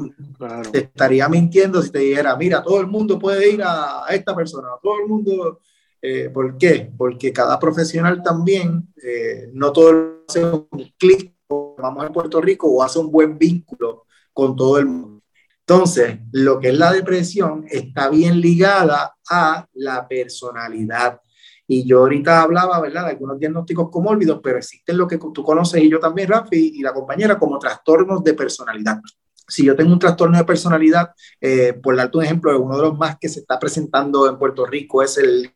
estaría 0.74 1.30
mintiendo 1.30 1.82
si 1.82 1.92
te 1.92 2.00
dijera, 2.00 2.36
mira, 2.36 2.64
todo 2.64 2.82
el 2.82 2.88
mundo 2.88 3.20
puede 3.20 3.52
ir 3.52 3.62
a 3.64 4.06
esta 4.10 4.36
persona, 4.36 4.70
todo 4.82 5.00
el 5.00 5.08
mundo 5.08 5.60
eh, 6.02 6.30
¿Por 6.30 6.58
qué? 6.58 6.92
Porque 6.98 7.34
cada 7.34 7.60
profesional 7.60 8.24
también, 8.24 8.94
eh, 9.04 9.50
no 9.54 9.72
todo 9.72 10.24
hace 10.28 10.44
un 10.44 10.68
clic, 10.98 11.36
vamos 11.78 12.06
en 12.06 12.14
Puerto 12.14 12.40
Rico, 12.40 12.68
o 12.68 12.84
hace 12.84 13.00
un 13.00 13.12
buen 13.12 13.38
vínculo 13.38 14.06
con 14.34 14.56
todo 14.56 14.78
el 14.78 14.86
mundo. 14.86 15.22
Entonces, 15.60 16.20
lo 16.32 16.60
que 16.60 16.70
es 16.70 16.78
la 16.78 16.92
depresión 16.92 17.66
está 17.70 18.10
bien 18.10 18.40
ligada 18.40 19.16
a 19.30 19.68
la 19.74 20.08
personalidad. 20.08 21.22
Y 21.68 21.86
yo 21.86 22.00
ahorita 22.00 22.42
hablaba, 22.42 22.82
¿verdad?, 22.82 23.06
de 23.06 23.12
algunos 23.12 23.38
diagnósticos 23.38 23.90
comórbidos, 23.92 24.40
pero 24.42 24.58
existen 24.58 24.98
lo 24.98 25.08
que 25.08 25.20
tú 25.20 25.44
conoces 25.44 25.84
y 25.84 25.90
yo 25.90 26.00
también, 26.00 26.30
Rafi, 26.30 26.72
y 26.76 26.82
la 26.82 26.94
compañera, 26.94 27.38
como 27.38 27.60
trastornos 27.60 28.24
de 28.24 28.34
personalidad. 28.34 29.00
Si 29.48 29.66
yo 29.66 29.76
tengo 29.76 29.94
un 29.94 30.00
trastorno 30.00 30.38
de 30.38 30.46
personalidad, 30.46 31.12
eh, 31.40 31.74
por 31.74 31.96
darte 31.96 32.18
un 32.18 32.24
ejemplo, 32.24 32.60
uno 32.60 32.76
de 32.76 32.84
los 32.84 32.98
más 32.98 33.18
que 33.20 33.30
se 33.30 33.42
está 33.42 33.60
presentando 33.60 34.28
en 34.28 34.40
Puerto 34.40 34.66
Rico 34.66 35.04
es 35.04 35.18
el 35.20 35.54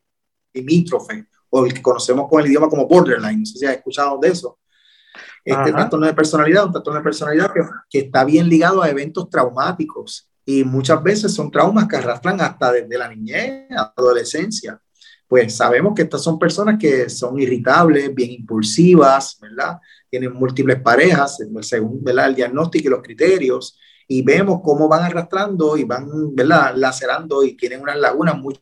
limítrofe 0.54 1.26
o 1.50 1.66
el 1.66 1.74
que 1.74 1.82
conocemos 1.82 2.28
con 2.28 2.40
el 2.40 2.48
idioma 2.48 2.68
como 2.68 2.86
borderline. 2.86 3.40
No 3.40 3.46
sé 3.46 3.58
si 3.58 3.66
has 3.66 3.76
escuchado 3.76 4.18
de 4.20 4.28
eso. 4.28 4.58
Este 5.44 5.72
trastorno 5.72 6.06
de 6.06 6.14
personalidad, 6.14 6.64
un 6.64 6.72
trastorno 6.72 7.00
de 7.00 7.04
personalidad 7.04 7.52
que, 7.52 7.60
que, 7.90 7.98
está 8.06 8.24
bien 8.24 8.48
ligado 8.48 8.82
a 8.82 8.88
eventos 8.88 9.28
traumáticos 9.28 10.30
y 10.46 10.64
muchas 10.64 11.02
veces 11.02 11.34
son 11.34 11.50
traumas 11.50 11.86
que 11.86 11.96
arrastran 11.96 12.40
hasta 12.40 12.72
desde 12.72 12.98
la 12.98 13.08
niñez 13.08 13.66
a 13.70 13.74
la 13.74 13.92
adolescencia. 13.96 14.80
Pues 15.26 15.56
sabemos 15.56 15.94
que 15.94 16.02
estas 16.02 16.22
son 16.22 16.38
personas 16.38 16.78
que 16.78 17.08
son 17.08 17.38
irritables, 17.38 18.14
bien 18.14 18.30
impulsivas, 18.32 19.38
¿verdad? 19.40 19.78
Tienen 20.08 20.32
múltiples 20.32 20.80
parejas, 20.80 21.38
según 21.62 22.04
¿verdad? 22.04 22.28
el 22.28 22.34
diagnóstico 22.34 22.88
y 22.88 22.90
los 22.90 23.02
criterios, 23.02 23.78
y 24.06 24.22
vemos 24.22 24.60
cómo 24.62 24.86
van 24.86 25.04
arrastrando 25.04 25.76
y 25.76 25.84
van, 25.84 26.34
¿verdad? 26.34 26.74
Lacerando 26.76 27.42
y 27.42 27.56
tienen 27.56 27.80
unas 27.80 27.96
lagunas 27.98 28.36
muy 28.38 28.54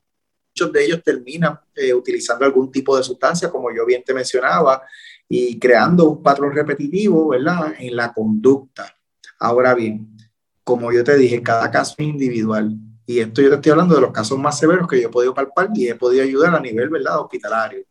muchos 0.53 0.73
de 0.73 0.85
ellos 0.85 1.03
terminan 1.03 1.59
eh, 1.75 1.95
utilizando 1.95 2.45
algún 2.45 2.71
tipo 2.71 2.97
de 2.97 3.03
sustancia, 3.03 3.51
como 3.51 3.75
yo 3.75 3.87
bien 3.87 4.03
te 4.05 4.13
mencionaba, 4.13 4.83
y 5.29 5.59
creando 5.59 6.11
un 6.11 6.23
patrón 6.23 6.55
repetitivo, 6.55 7.29
¿verdad? 7.29 7.75
En 7.79 7.97
la 7.97 8.13
conducta. 8.13 8.95
Ahora 9.39 9.75
bien, 9.75 10.15
como 10.63 10.93
yo 10.93 11.03
te 11.03 11.17
dije, 11.17 11.43
cada 11.43 11.71
caso 11.71 11.95
es 11.99 12.07
individual. 12.07 12.77
Y 13.07 13.19
esto 13.19 13.41
yo 13.43 13.49
te 13.49 13.55
estoy 13.57 13.73
hablando 13.73 13.95
de 13.95 14.03
los 14.03 14.13
casos 14.13 14.39
más 14.39 14.59
severos 14.59 14.87
que 14.87 15.01
yo 15.01 15.09
he 15.09 15.11
podido 15.11 15.35
palpar 15.35 15.71
y 15.75 15.89
he 15.89 15.95
podido 15.95 16.23
ayudar 16.23 16.55
a 16.55 16.61
nivel, 16.61 16.89
¿verdad? 16.91 17.21
Hospitalario. 17.21 17.85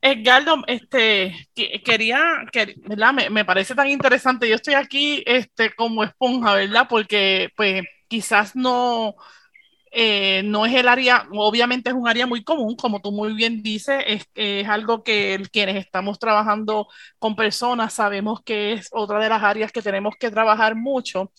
Edgardo, 0.00 0.56
este, 0.66 1.48
quería, 1.54 2.44
¿verdad? 2.88 3.12
Me, 3.12 3.30
me, 3.30 3.44
parece 3.44 3.74
tan 3.74 3.88
interesante. 3.88 4.48
Yo 4.48 4.56
estoy 4.56 4.74
aquí 4.74 5.22
este, 5.26 5.72
como 5.74 6.04
esponja, 6.04 6.54
¿verdad? 6.54 6.86
Porque, 6.88 7.50
pues, 7.56 7.82
quizás 8.08 8.54
no, 8.54 9.14
eh, 9.94 10.42
no 10.44 10.64
es 10.64 10.74
el 10.74 10.88
área, 10.88 11.26
obviamente 11.32 11.90
es 11.90 11.94
un 11.96 12.08
área 12.08 12.26
muy 12.26 12.42
común, 12.42 12.76
como 12.76 13.00
tú 13.02 13.12
muy 13.12 13.34
bien 13.34 13.62
dices, 13.62 14.02
es, 14.06 14.24
es 14.34 14.66
algo 14.68 15.02
que 15.02 15.42
quienes 15.52 15.76
estamos 15.76 16.18
trabajando 16.18 16.88
con 17.18 17.36
personas 17.36 17.92
sabemos 17.92 18.40
que 18.42 18.72
es 18.72 18.88
otra 18.92 19.18
de 19.18 19.28
las 19.28 19.42
áreas 19.42 19.70
que 19.70 19.82
tenemos 19.82 20.14
que 20.18 20.30
trabajar 20.30 20.76
mucho, 20.76 21.30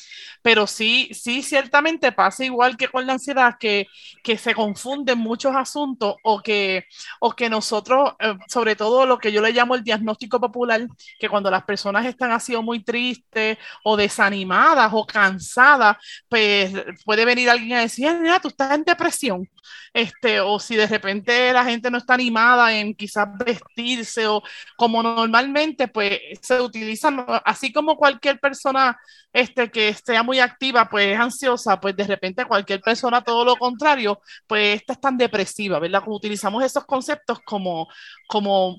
pero 0.41 0.67
sí, 0.67 1.09
sí, 1.13 1.41
ciertamente 1.41 2.11
pasa 2.11 2.45
igual 2.45 2.77
que 2.77 2.87
con 2.87 3.07
la 3.07 3.13
ansiedad, 3.13 3.55
que, 3.59 3.87
que 4.23 4.37
se 4.37 4.53
confunden 4.53 5.17
muchos 5.17 5.55
asuntos 5.55 6.15
o 6.23 6.41
que, 6.41 6.85
o 7.19 7.31
que 7.31 7.49
nosotros, 7.49 8.13
eh, 8.19 8.35
sobre 8.47 8.75
todo 8.75 9.05
lo 9.05 9.17
que 9.17 9.31
yo 9.31 9.41
le 9.41 9.51
llamo 9.51 9.75
el 9.75 9.83
diagnóstico 9.83 10.39
popular, 10.39 10.87
que 11.19 11.29
cuando 11.29 11.49
las 11.51 11.63
personas 11.63 12.05
están 12.05 12.31
así 12.31 12.55
o 12.55 12.61
muy 12.61 12.83
tristes 12.83 13.57
o 13.83 13.97
desanimadas 13.97 14.91
o 14.93 15.05
cansadas, 15.05 15.97
pues 16.29 16.71
puede 17.05 17.25
venir 17.25 17.49
alguien 17.49 17.77
a 17.77 17.81
decir, 17.81 18.07
tú 18.43 18.49
estás 18.49 18.71
en 18.73 18.83
depresión, 18.83 19.49
este, 19.93 20.39
o 20.41 20.59
si 20.59 20.75
de 20.75 20.85
repente 20.85 21.51
la 21.53 21.65
gente 21.65 21.89
no 21.89 21.97
está 21.97 22.13
animada 22.13 22.73
en 22.77 22.93
quizás 22.93 23.27
vestirse 23.37 24.27
o 24.27 24.43
como 24.75 25.01
normalmente, 25.01 25.87
pues 25.87 26.19
se 26.41 26.61
utilizan, 26.61 27.25
así 27.45 27.73
como 27.73 27.97
cualquier 27.97 28.39
persona 28.39 28.99
este, 29.31 29.71
que 29.71 29.93
sea 29.93 30.21
muy 30.23 30.39
activa, 30.39 30.89
pues 30.89 31.07
es 31.13 31.19
ansiosa, 31.19 31.79
pues 31.79 31.95
de 31.95 32.05
repente 32.05 32.45
cualquier 32.45 32.81
persona 32.81 33.23
todo 33.23 33.45
lo 33.45 33.55
contrario, 33.55 34.21
pues 34.45 34.81
esta 34.81 34.93
es 34.93 35.01
tan 35.01 35.17
depresiva, 35.17 35.79
¿verdad? 35.79 36.03
Como 36.03 36.17
utilizamos 36.17 36.63
esos 36.63 36.85
conceptos 36.85 37.39
como, 37.45 37.87
como 38.27 38.77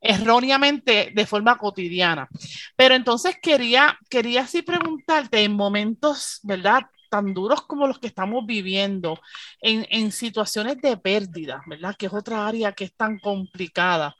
erróneamente 0.00 1.12
de 1.14 1.26
forma 1.26 1.58
cotidiana. 1.58 2.28
Pero 2.76 2.94
entonces 2.94 3.36
quería, 3.42 3.98
quería 4.08 4.42
así 4.42 4.62
preguntarte 4.62 5.42
en 5.44 5.52
momentos, 5.52 6.40
¿verdad? 6.42 6.82
Tan 7.10 7.34
duros 7.34 7.62
como 7.62 7.86
los 7.86 7.98
que 7.98 8.06
estamos 8.06 8.46
viviendo, 8.46 9.20
en, 9.60 9.86
en, 9.90 10.12
situaciones 10.12 10.80
de 10.80 10.96
pérdida, 10.96 11.62
¿verdad? 11.66 11.94
Que 11.98 12.06
es 12.06 12.12
otra 12.14 12.46
área 12.46 12.72
que 12.72 12.84
es 12.84 12.94
tan 12.96 13.18
complicada. 13.18 14.16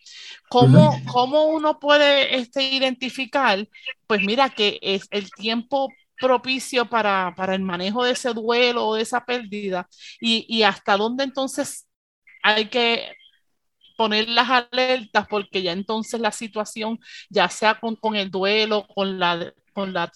¿Cómo, 0.50 1.00
cómo 1.10 1.44
uno 1.46 1.78
puede 1.78 2.36
este, 2.36 2.62
identificar? 2.62 3.66
Pues 4.06 4.22
mira, 4.22 4.50
que 4.50 4.78
es 4.82 5.06
el 5.10 5.30
tiempo 5.30 5.88
propicio 6.18 6.86
para, 6.90 7.32
para 7.36 7.54
el 7.54 7.62
manejo 7.62 8.04
de 8.04 8.12
ese 8.12 8.34
duelo 8.34 8.88
o 8.88 8.94
de 8.96 9.02
esa 9.02 9.24
pérdida 9.24 9.88
y, 10.20 10.44
y 10.48 10.64
hasta 10.64 10.96
dónde 10.96 11.24
entonces 11.24 11.88
hay 12.42 12.68
que 12.68 13.14
poner 14.00 14.28
las 14.30 14.48
alertas 14.48 15.26
porque 15.28 15.62
ya 15.62 15.72
entonces 15.72 16.20
la 16.20 16.32
situación, 16.32 16.98
ya 17.28 17.48
sea 17.50 17.78
con, 17.78 17.96
con 17.96 18.16
el 18.16 18.30
duelo, 18.30 18.86
con 18.94 19.18
la 19.18 19.52
con 19.72 19.92
la 19.92 20.10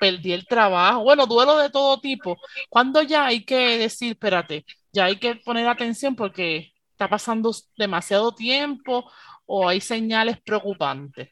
perdí 0.00 0.32
el 0.32 0.46
trabajo, 0.46 1.02
bueno, 1.02 1.26
duelo 1.26 1.58
de 1.58 1.70
todo 1.70 2.00
tipo. 2.00 2.36
Cuando 2.68 3.02
ya 3.02 3.26
hay 3.26 3.44
que 3.44 3.78
decir, 3.78 4.12
espérate, 4.12 4.64
ya 4.92 5.06
hay 5.06 5.18
que 5.18 5.36
poner 5.36 5.68
atención 5.68 6.16
porque 6.16 6.72
está 6.92 7.08
pasando 7.08 7.54
demasiado 7.76 8.34
tiempo 8.34 9.04
o 9.46 9.68
hay 9.68 9.80
señales 9.80 10.38
preocupantes? 10.44 11.28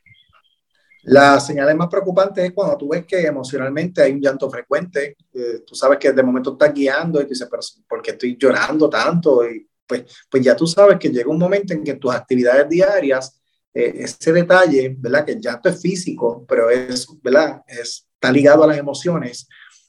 Las 1.03 1.47
señales 1.47 1.77
más 1.77 1.89
preocupantes 1.89 2.45
es 2.45 2.53
cuando 2.53 2.77
tú 2.77 2.89
ves 2.89 3.05
que 3.07 3.21
emocionalmente 3.27 4.03
hay 4.03 4.13
un 4.13 4.21
llanto 4.21 4.51
frecuente. 4.51 5.17
Eh, 5.33 5.61
tú 5.65 5.75
sabes 5.75 5.99
que 5.99 6.13
de 6.13 6.23
momento 6.23 6.53
estás 6.53 6.75
guiando 6.75 7.21
y 7.21 7.25
tú 7.25 7.31
dices, 7.31 7.49
pero 7.49 7.63
¿por 7.89 8.03
qué 8.03 8.13
estoy 8.13 8.37
llorando 8.37 8.91
tanto? 8.91 9.49
Y 9.49 9.69
pues, 9.87 10.05
pues 10.29 10.43
ya 10.43 10.57
tú 10.57 10.67
sabes 10.67 10.99
que 10.99 11.11
llega 11.11 11.31
un 11.31 11.39
momento 11.39 11.75
en 11.75 11.85
que 11.85 11.95
tus 11.95 12.13
actividades 12.13 12.69
diarias 12.69 13.41
eh, 13.79 14.05
ese 14.05 14.33
detalle, 14.33 14.97
¿verdad? 14.99 15.27
Que 15.27 15.33
el 15.33 15.41
llanto 15.41 15.69
es 15.69 15.83
físico, 15.83 16.47
pero 16.49 16.71
es, 16.71 17.07
¿verdad? 17.23 17.63
Es, 17.67 18.07
está 18.15 18.33
ligado 18.33 18.65
a 18.65 18.69
las 18.69 18.79
emociones. 18.79 19.47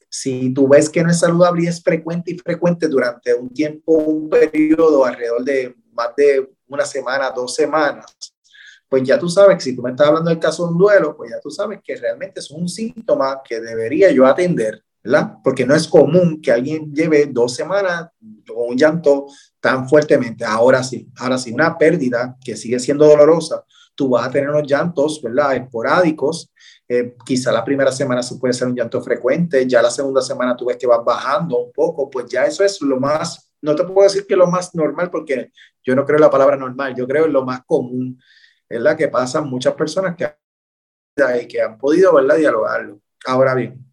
Si 0.09 0.53
tú 0.53 0.67
ves 0.67 0.89
que 0.89 1.01
no 1.01 1.09
es 1.09 1.19
saludable 1.19 1.63
y 1.63 1.67
es 1.67 1.81
frecuente 1.81 2.31
y 2.33 2.37
frecuente 2.37 2.89
durante 2.89 3.33
un 3.33 3.49
tiempo, 3.49 3.93
un 3.93 4.29
periodo 4.29 5.05
alrededor 5.05 5.41
de 5.45 5.73
más 5.93 6.09
de 6.17 6.49
una 6.67 6.85
semana, 6.85 7.31
dos 7.31 7.55
semanas, 7.55 8.05
pues 8.89 9.03
ya 9.03 9.17
tú 9.17 9.29
sabes, 9.29 9.63
si 9.63 9.73
tú 9.73 9.81
me 9.81 9.91
estás 9.91 10.07
hablando 10.07 10.31
del 10.31 10.39
caso 10.39 10.65
de 10.65 10.73
un 10.73 10.77
duelo, 10.77 11.15
pues 11.15 11.31
ya 11.31 11.39
tú 11.39 11.49
sabes 11.49 11.79
que 11.81 11.95
realmente 11.95 12.41
es 12.41 12.51
un 12.51 12.67
síntoma 12.67 13.41
que 13.41 13.61
debería 13.61 14.11
yo 14.11 14.25
atender, 14.25 14.83
¿verdad? 15.01 15.35
Porque 15.41 15.65
no 15.65 15.73
es 15.73 15.87
común 15.87 16.41
que 16.41 16.51
alguien 16.51 16.93
lleve 16.93 17.25
dos 17.27 17.55
semanas 17.55 18.09
con 18.45 18.71
un 18.71 18.77
llanto 18.77 19.27
tan 19.61 19.87
fuertemente. 19.87 20.43
Ahora 20.43 20.83
sí, 20.83 21.09
ahora 21.15 21.37
sí, 21.37 21.53
una 21.53 21.77
pérdida 21.77 22.35
que 22.43 22.57
sigue 22.57 22.79
siendo 22.79 23.07
dolorosa, 23.07 23.63
tú 23.97 24.09
vas 24.09 24.27
a 24.27 24.31
tener 24.31 24.49
unos 24.49 24.67
llantos, 24.67 25.21
¿verdad? 25.21 25.55
Esporádicos. 25.55 26.51
Eh, 26.87 27.15
quizá 27.25 27.51
la 27.51 27.65
primera 27.65 27.91
semana 27.91 28.23
se 28.23 28.37
puede 28.37 28.53
ser 28.53 28.67
un 28.67 28.75
llanto 28.75 29.01
frecuente, 29.01 29.67
ya 29.67 29.81
la 29.81 29.89
segunda 29.89 30.21
semana 30.21 30.55
tú 30.55 30.67
ves 30.67 30.77
que 30.77 30.87
vas 30.87 31.03
bajando 31.03 31.57
un 31.57 31.71
poco, 31.73 32.09
pues 32.09 32.27
ya 32.27 32.45
eso 32.45 32.63
es 32.63 32.81
lo 32.81 32.97
más, 32.97 33.51
no 33.61 33.75
te 33.75 33.83
puedo 33.83 34.03
decir 34.03 34.25
que 34.25 34.37
lo 34.37 34.47
más 34.47 34.73
normal, 34.73 35.09
porque 35.11 35.51
yo 35.83 35.95
no 35.95 36.05
creo 36.05 36.17
en 36.17 36.21
la 36.21 36.29
palabra 36.29 36.55
normal, 36.55 36.95
yo 36.95 37.05
creo 37.05 37.25
en 37.25 37.33
lo 37.33 37.43
más 37.43 37.65
común, 37.65 38.21
¿verdad? 38.69 38.95
Que 38.95 39.09
pasan 39.09 39.49
muchas 39.49 39.73
personas 39.73 40.15
que, 40.15 40.29
que 41.47 41.61
han 41.61 41.77
podido, 41.77 42.13
¿verdad? 42.13 42.37
Dialogarlo. 42.37 43.01
Ahora 43.25 43.53
bien, 43.53 43.86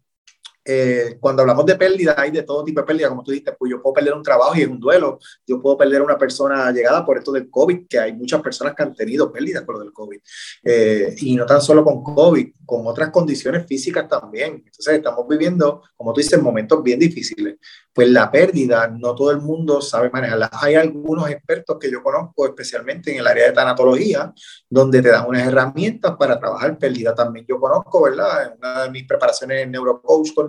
eh, 0.65 1.17
cuando 1.19 1.43
hablamos 1.43 1.65
de 1.65 1.75
pérdida, 1.75 2.15
hay 2.17 2.31
de 2.31 2.41
todo 2.41 2.63
tipo 2.63 2.81
de 2.81 2.87
pérdida, 2.87 3.09
como 3.09 3.23
tú 3.23 3.31
dijiste, 3.31 3.51
pues 3.53 3.69
yo 3.69 3.81
puedo 3.81 3.93
perder 3.93 4.13
un 4.15 4.23
trabajo 4.23 4.55
y 4.55 4.61
es 4.61 4.67
un 4.67 4.79
duelo, 4.79 5.19
yo 5.45 5.61
puedo 5.61 5.77
perder 5.77 6.01
una 6.01 6.17
persona 6.17 6.71
llegada 6.71 7.05
por 7.05 7.17
esto 7.17 7.31
del 7.31 7.49
COVID, 7.49 7.87
que 7.87 7.99
hay 7.99 8.13
muchas 8.13 8.41
personas 8.41 8.73
que 8.73 8.81
han 8.81 8.95
tenido 8.95 9.31
pérdidas 9.31 9.63
por 9.63 9.75
lo 9.75 9.81
del 9.81 9.93
COVID, 9.93 10.17
eh, 10.63 11.15
y 11.19 11.35
no 11.35 11.45
tan 11.45 11.61
solo 11.61 11.83
con 11.83 12.03
COVID, 12.03 12.47
con 12.65 12.87
otras 12.87 13.11
condiciones 13.11 13.65
físicas 13.67 14.07
también. 14.09 14.63
Entonces 14.65 14.95
estamos 14.95 15.27
viviendo, 15.27 15.83
como 15.95 16.13
tú 16.13 16.21
dices, 16.21 16.41
momentos 16.41 16.81
bien 16.81 16.99
difíciles. 16.99 17.57
Pues 17.93 18.09
la 18.09 18.29
pérdida, 18.29 18.87
no 18.87 19.15
todo 19.15 19.31
el 19.31 19.37
mundo 19.37 19.81
sabe 19.81 20.09
manejarla. 20.09 20.49
Hay 20.51 20.75
algunos 20.75 21.29
expertos 21.29 21.77
que 21.79 21.89
yo 21.89 22.03
conozco, 22.03 22.45
especialmente 22.45 23.11
en 23.11 23.19
el 23.19 23.27
área 23.27 23.45
de 23.45 23.53
tanatología, 23.53 24.33
donde 24.69 25.01
te 25.01 25.09
dan 25.09 25.27
unas 25.27 25.47
herramientas 25.47 26.15
para 26.17 26.37
trabajar 26.37 26.77
pérdida. 26.77 27.15
También 27.15 27.45
yo 27.47 27.57
conozco, 27.59 28.03
¿verdad? 28.03 28.47
En 28.47 28.57
una 28.57 28.83
de 28.83 28.89
mis 28.89 29.07
preparaciones 29.07 29.63
en 29.63 29.71
neurocoach 29.71 30.33
con 30.33 30.47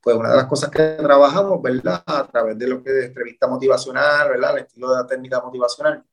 pues 0.00 0.16
una 0.16 0.30
de 0.30 0.36
las 0.36 0.46
cosas 0.46 0.70
que 0.70 0.96
trabajamos, 0.98 1.60
¿verdad? 1.62 2.02
A 2.06 2.26
través 2.26 2.58
de 2.58 2.68
lo 2.68 2.82
que 2.82 2.90
es 2.90 3.06
entrevista 3.06 3.46
motivacional, 3.46 4.28
¿verdad? 4.30 4.56
El 4.56 4.64
estilo 4.64 4.90
de 4.90 5.02
la 5.02 5.06
técnica 5.06 5.40
motivacional. 5.40 6.04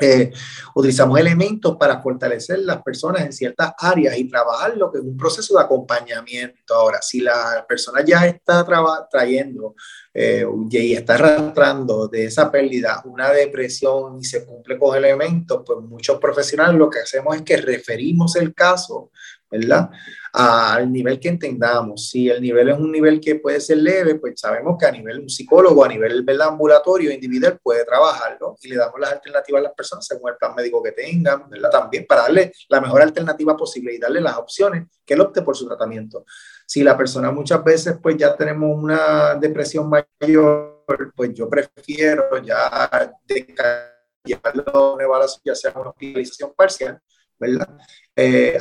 Eh, 0.00 0.32
utilizamos 0.74 1.20
elementos 1.20 1.76
para 1.76 2.02
fortalecer 2.02 2.58
las 2.58 2.82
personas 2.82 3.22
en 3.22 3.32
ciertas 3.32 3.74
áreas 3.78 4.18
y 4.18 4.28
trabajar 4.28 4.76
lo 4.76 4.90
que 4.90 4.98
es 4.98 5.04
un 5.04 5.16
proceso 5.16 5.56
de 5.56 5.62
acompañamiento. 5.62 6.74
Ahora, 6.74 7.00
si 7.00 7.20
la 7.20 7.64
persona 7.68 8.04
ya 8.04 8.26
está 8.26 8.66
trayendo 9.08 9.76
eh, 10.12 10.44
y 10.68 10.94
está 10.94 11.14
arrastrando 11.14 12.08
de 12.08 12.24
esa 12.24 12.50
pérdida 12.50 13.02
una 13.04 13.30
depresión 13.30 14.18
y 14.18 14.24
se 14.24 14.44
cumple 14.44 14.76
con 14.80 14.96
elementos, 14.96 15.62
pues 15.64 15.78
muchos 15.82 16.18
profesionales 16.18 16.76
lo 16.76 16.90
que 16.90 16.98
hacemos 16.98 17.36
es 17.36 17.42
que 17.42 17.56
referimos 17.56 18.34
el 18.34 18.52
caso, 18.52 19.12
¿verdad? 19.58 19.90
al 20.34 20.90
nivel 20.90 21.20
que 21.20 21.28
entendamos. 21.28 22.10
Si 22.10 22.28
el 22.28 22.42
nivel 22.42 22.68
es 22.68 22.76
un 22.76 22.90
nivel 22.90 23.20
que 23.20 23.36
puede 23.36 23.60
ser 23.60 23.78
leve, 23.78 24.16
pues 24.16 24.40
sabemos 24.40 24.76
que 24.76 24.86
a 24.86 24.90
nivel 24.90 25.30
psicólogo, 25.30 25.84
a 25.84 25.88
nivel 25.88 26.26
del 26.26 26.42
ambulatorio 26.42 27.12
individual 27.12 27.60
puede 27.62 27.84
trabajarlo 27.84 28.56
y 28.60 28.68
le 28.68 28.76
damos 28.76 28.98
las 28.98 29.12
alternativas 29.12 29.60
a 29.60 29.62
las 29.62 29.74
personas 29.74 30.04
según 30.04 30.30
el 30.30 30.36
plan 30.36 30.52
médico 30.56 30.82
que 30.82 30.90
tengan, 30.90 31.48
¿verdad? 31.48 31.70
También 31.70 32.04
para 32.08 32.22
darle 32.22 32.52
la 32.68 32.80
mejor 32.80 33.02
alternativa 33.02 33.56
posible 33.56 33.94
y 33.94 33.98
darle 33.98 34.20
las 34.20 34.36
opciones 34.36 34.88
que 35.06 35.14
él 35.14 35.20
opte 35.20 35.42
por 35.42 35.56
su 35.56 35.68
tratamiento. 35.68 36.24
Si 36.66 36.82
la 36.82 36.96
persona 36.96 37.30
muchas 37.30 37.62
veces 37.62 37.96
pues 38.02 38.16
ya 38.16 38.34
tenemos 38.34 38.76
una 38.76 39.36
depresión 39.36 39.88
mayor, 39.88 40.82
pues 41.14 41.32
yo 41.32 41.48
prefiero 41.48 42.42
ya 42.42 42.90
llevarlo 44.24 44.64
a 44.74 44.94
una 44.94 45.26
ya 45.44 45.54
sea 45.54 45.72
una 45.76 45.90
hospitalización 45.90 46.52
parcial, 46.56 46.98
¿verdad? 47.38 47.68
Eh, 48.16 48.58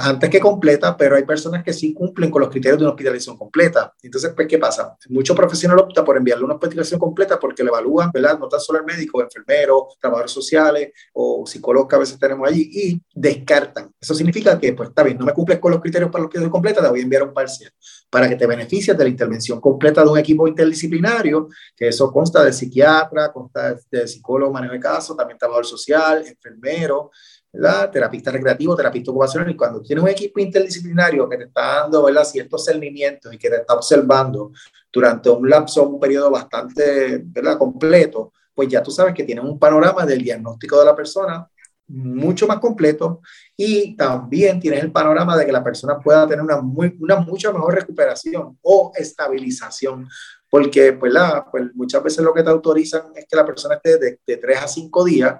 antes 0.00 0.30
que 0.30 0.40
completa, 0.40 0.96
pero 0.96 1.16
hay 1.16 1.24
personas 1.24 1.62
que 1.62 1.72
sí 1.72 1.92
cumplen 1.92 2.30
con 2.30 2.40
los 2.40 2.50
criterios 2.50 2.78
de 2.78 2.84
una 2.84 2.92
hospitalización 2.92 3.36
completa. 3.36 3.92
Entonces, 4.02 4.32
pues, 4.34 4.46
¿qué 4.48 4.58
pasa? 4.58 4.96
Muchos 5.08 5.36
profesionales 5.36 5.84
optan 5.84 6.04
por 6.04 6.16
enviarle 6.16 6.44
una 6.44 6.54
hospitalización 6.54 7.00
completa 7.00 7.38
porque 7.38 7.62
le 7.62 7.70
evalúan, 7.70 8.10
¿verdad? 8.12 8.38
No 8.38 8.48
tan 8.48 8.60
solo 8.60 8.80
el 8.80 8.84
médico, 8.84 9.22
enfermeros, 9.22 9.96
trabajadores 10.00 10.32
sociales 10.32 10.92
o 11.12 11.44
psicólogos 11.46 11.88
que 11.88 11.96
a 11.96 11.98
veces 11.98 12.18
tenemos 12.18 12.48
allí 12.48 12.70
y 12.72 13.02
descartan. 13.14 13.92
Eso 14.00 14.14
significa 14.14 14.58
que, 14.58 14.72
pues, 14.72 14.90
está 14.90 15.02
bien, 15.02 15.18
no 15.18 15.24
me 15.24 15.32
cumples 15.32 15.58
con 15.58 15.72
los 15.72 15.80
criterios 15.80 16.10
para 16.10 16.22
la 16.22 16.26
hospitalización 16.26 16.52
completa, 16.52 16.82
te 16.82 16.88
voy 16.88 17.00
a 17.00 17.02
enviar 17.02 17.22
un 17.22 17.34
parcial 17.34 17.72
para 18.14 18.28
que 18.28 18.36
te 18.36 18.46
beneficies 18.46 18.96
de 18.96 19.02
la 19.02 19.10
intervención 19.10 19.60
completa 19.60 20.04
de 20.04 20.08
un 20.08 20.18
equipo 20.18 20.46
interdisciplinario, 20.46 21.48
que 21.74 21.88
eso 21.88 22.12
consta 22.12 22.44
de 22.44 22.52
psiquiatra, 22.52 23.32
consta 23.32 23.76
de 23.90 24.06
psicólogo, 24.06 24.52
manejo 24.52 24.74
de 24.74 24.78
casos, 24.78 25.16
también 25.16 25.36
trabajador 25.36 25.66
social, 25.66 26.24
enfermero, 26.24 27.10
¿verdad? 27.54 27.88
Terapista 27.90 28.32
recreativo, 28.32 28.74
terapista 28.74 29.12
ocupacional, 29.12 29.48
y 29.48 29.56
cuando 29.56 29.80
tienes 29.80 30.02
un 30.02 30.10
equipo 30.10 30.40
interdisciplinario 30.40 31.28
que 31.28 31.36
te 31.36 31.44
está 31.44 31.82
dando, 31.82 32.02
¿verdad? 32.02 32.24
Ciertos 32.24 32.64
cernimientos 32.64 33.32
y 33.32 33.38
que 33.38 33.48
te 33.48 33.56
está 33.56 33.74
observando 33.74 34.50
durante 34.92 35.30
un 35.30 35.48
lapso, 35.48 35.88
un 35.88 36.00
periodo 36.00 36.32
bastante, 36.32 37.22
¿verdad? 37.24 37.56
Completo, 37.56 38.32
pues 38.52 38.68
ya 38.68 38.82
tú 38.82 38.90
sabes 38.90 39.14
que 39.14 39.22
tienes 39.22 39.44
un 39.44 39.58
panorama 39.58 40.04
del 40.04 40.22
diagnóstico 40.22 40.80
de 40.80 40.84
la 40.84 40.96
persona 40.96 41.48
mucho 41.86 42.46
más 42.46 42.58
completo 42.58 43.20
y 43.56 43.94
también 43.94 44.58
tienes 44.58 44.82
el 44.82 44.90
panorama 44.90 45.36
de 45.36 45.46
que 45.46 45.52
la 45.52 45.62
persona 45.62 45.98
pueda 45.98 46.26
tener 46.26 46.42
una, 46.42 46.60
muy, 46.60 46.96
una 46.98 47.16
mucha 47.16 47.52
mejor 47.52 47.74
recuperación 47.74 48.58
o 48.62 48.90
estabilización 48.96 50.08
porque 50.48 50.94
pues, 50.94 51.12
la, 51.12 51.46
pues 51.50 51.64
muchas 51.74 52.02
veces 52.02 52.24
lo 52.24 52.32
que 52.32 52.42
te 52.42 52.50
autorizan 52.50 53.12
es 53.14 53.26
que 53.28 53.36
la 53.36 53.44
persona 53.44 53.74
esté 53.74 53.98
de, 53.98 54.20
de 54.26 54.36
3 54.38 54.58
a 54.58 54.66
5 54.66 55.04
días 55.04 55.34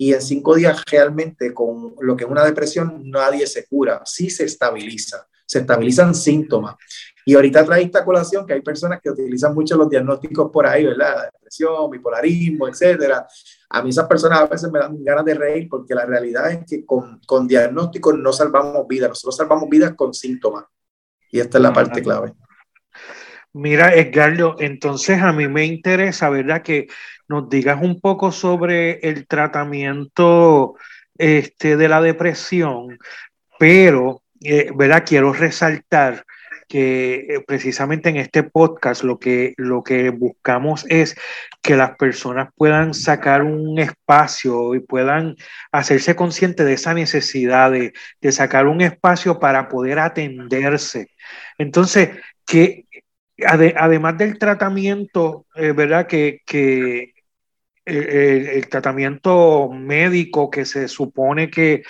y 0.00 0.14
en 0.14 0.22
5 0.22 0.54
días 0.54 0.82
realmente 0.90 1.52
con 1.52 1.94
lo 2.00 2.16
que 2.16 2.24
es 2.24 2.30
una 2.30 2.42
depresión 2.42 3.02
nadie 3.04 3.46
se 3.46 3.66
cura, 3.66 4.00
sí 4.06 4.30
se 4.30 4.44
estabiliza, 4.46 5.28
se 5.44 5.58
estabilizan 5.58 6.14
síntomas. 6.14 6.76
Y 7.26 7.34
ahorita 7.34 7.66
trae 7.66 7.82
esta 7.82 8.02
colación 8.02 8.46
que 8.46 8.54
hay 8.54 8.62
personas 8.62 8.98
que 9.02 9.10
utilizan 9.10 9.54
mucho 9.54 9.76
los 9.76 9.90
diagnósticos 9.90 10.50
por 10.50 10.66
ahí, 10.66 10.86
¿verdad? 10.86 11.30
Depresión, 11.34 11.90
bipolarismo, 11.90 12.66
etcétera. 12.66 13.26
A 13.68 13.82
mí 13.82 13.90
esas 13.90 14.08
personas 14.08 14.40
a 14.40 14.46
veces 14.46 14.72
me 14.72 14.78
dan 14.78 15.04
ganas 15.04 15.24
de 15.26 15.34
reír 15.34 15.68
porque 15.68 15.94
la 15.94 16.06
realidad 16.06 16.50
es 16.50 16.60
que 16.66 16.86
con, 16.86 17.20
con 17.26 17.46
diagnósticos 17.46 18.16
no 18.16 18.32
salvamos 18.32 18.88
vidas, 18.88 19.10
nosotros 19.10 19.36
salvamos 19.36 19.68
vidas 19.68 19.92
con 19.94 20.14
síntomas. 20.14 20.64
Y 21.30 21.40
esta 21.40 21.58
es 21.58 21.62
la 21.62 21.74
parte 21.74 22.02
clave. 22.02 22.32
Mira, 23.52 23.94
Edgardo, 23.94 24.56
entonces 24.60 25.20
a 25.20 25.32
mí 25.32 25.48
me 25.48 25.64
interesa, 25.64 26.30
¿verdad? 26.30 26.62
Que 26.62 26.86
nos 27.28 27.48
digas 27.48 27.80
un 27.82 28.00
poco 28.00 28.30
sobre 28.30 29.00
el 29.00 29.26
tratamiento 29.26 30.76
este, 31.18 31.76
de 31.76 31.88
la 31.88 32.00
depresión, 32.00 32.98
pero, 33.58 34.22
eh, 34.40 34.70
¿verdad? 34.76 35.04
Quiero 35.04 35.32
resaltar 35.32 36.24
que 36.68 37.26
eh, 37.28 37.44
precisamente 37.44 38.08
en 38.10 38.18
este 38.18 38.44
podcast 38.44 39.02
lo 39.02 39.18
que, 39.18 39.54
lo 39.56 39.82
que 39.82 40.10
buscamos 40.10 40.86
es 40.88 41.16
que 41.60 41.74
las 41.74 41.96
personas 41.96 42.50
puedan 42.56 42.94
sacar 42.94 43.42
un 43.42 43.80
espacio 43.80 44.76
y 44.76 44.80
puedan 44.80 45.34
hacerse 45.72 46.14
conscientes 46.14 46.64
de 46.64 46.74
esa 46.74 46.94
necesidad 46.94 47.72
de, 47.72 47.92
de 48.20 48.32
sacar 48.32 48.68
un 48.68 48.80
espacio 48.80 49.40
para 49.40 49.68
poder 49.68 49.98
atenderse. 49.98 51.08
Entonces, 51.58 52.10
además 53.46 54.18
del 54.18 54.38
tratamiento, 54.38 55.46
eh, 55.54 55.72
¿verdad? 55.72 56.06
Que, 56.06 56.40
que 56.46 57.14
eh, 57.86 58.52
el, 58.54 58.68
tratamiento 58.68 59.70
médico 59.72 60.50
que 60.50 60.64
se 60.64 60.88
supone 60.88 61.50
que, 61.50 61.82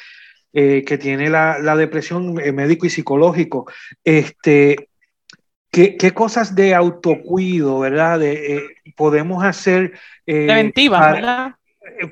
eh, 0.52 0.84
que 0.84 0.98
tiene 0.98 1.30
la, 1.30 1.58
la 1.58 1.76
depresión 1.76 2.34
médico 2.34 2.86
y 2.86 2.90
psicológico, 2.90 3.70
este, 4.04 4.88
¿qué, 5.70 5.96
qué 5.96 6.12
cosas 6.12 6.54
de 6.54 6.74
autocuido, 6.74 7.80
¿verdad? 7.80 8.20
De, 8.20 8.76
podemos 8.96 9.44
hacer... 9.44 9.92
Preventivas, 10.24 11.00
para, 11.00 11.12
¿verdad? 11.12 11.54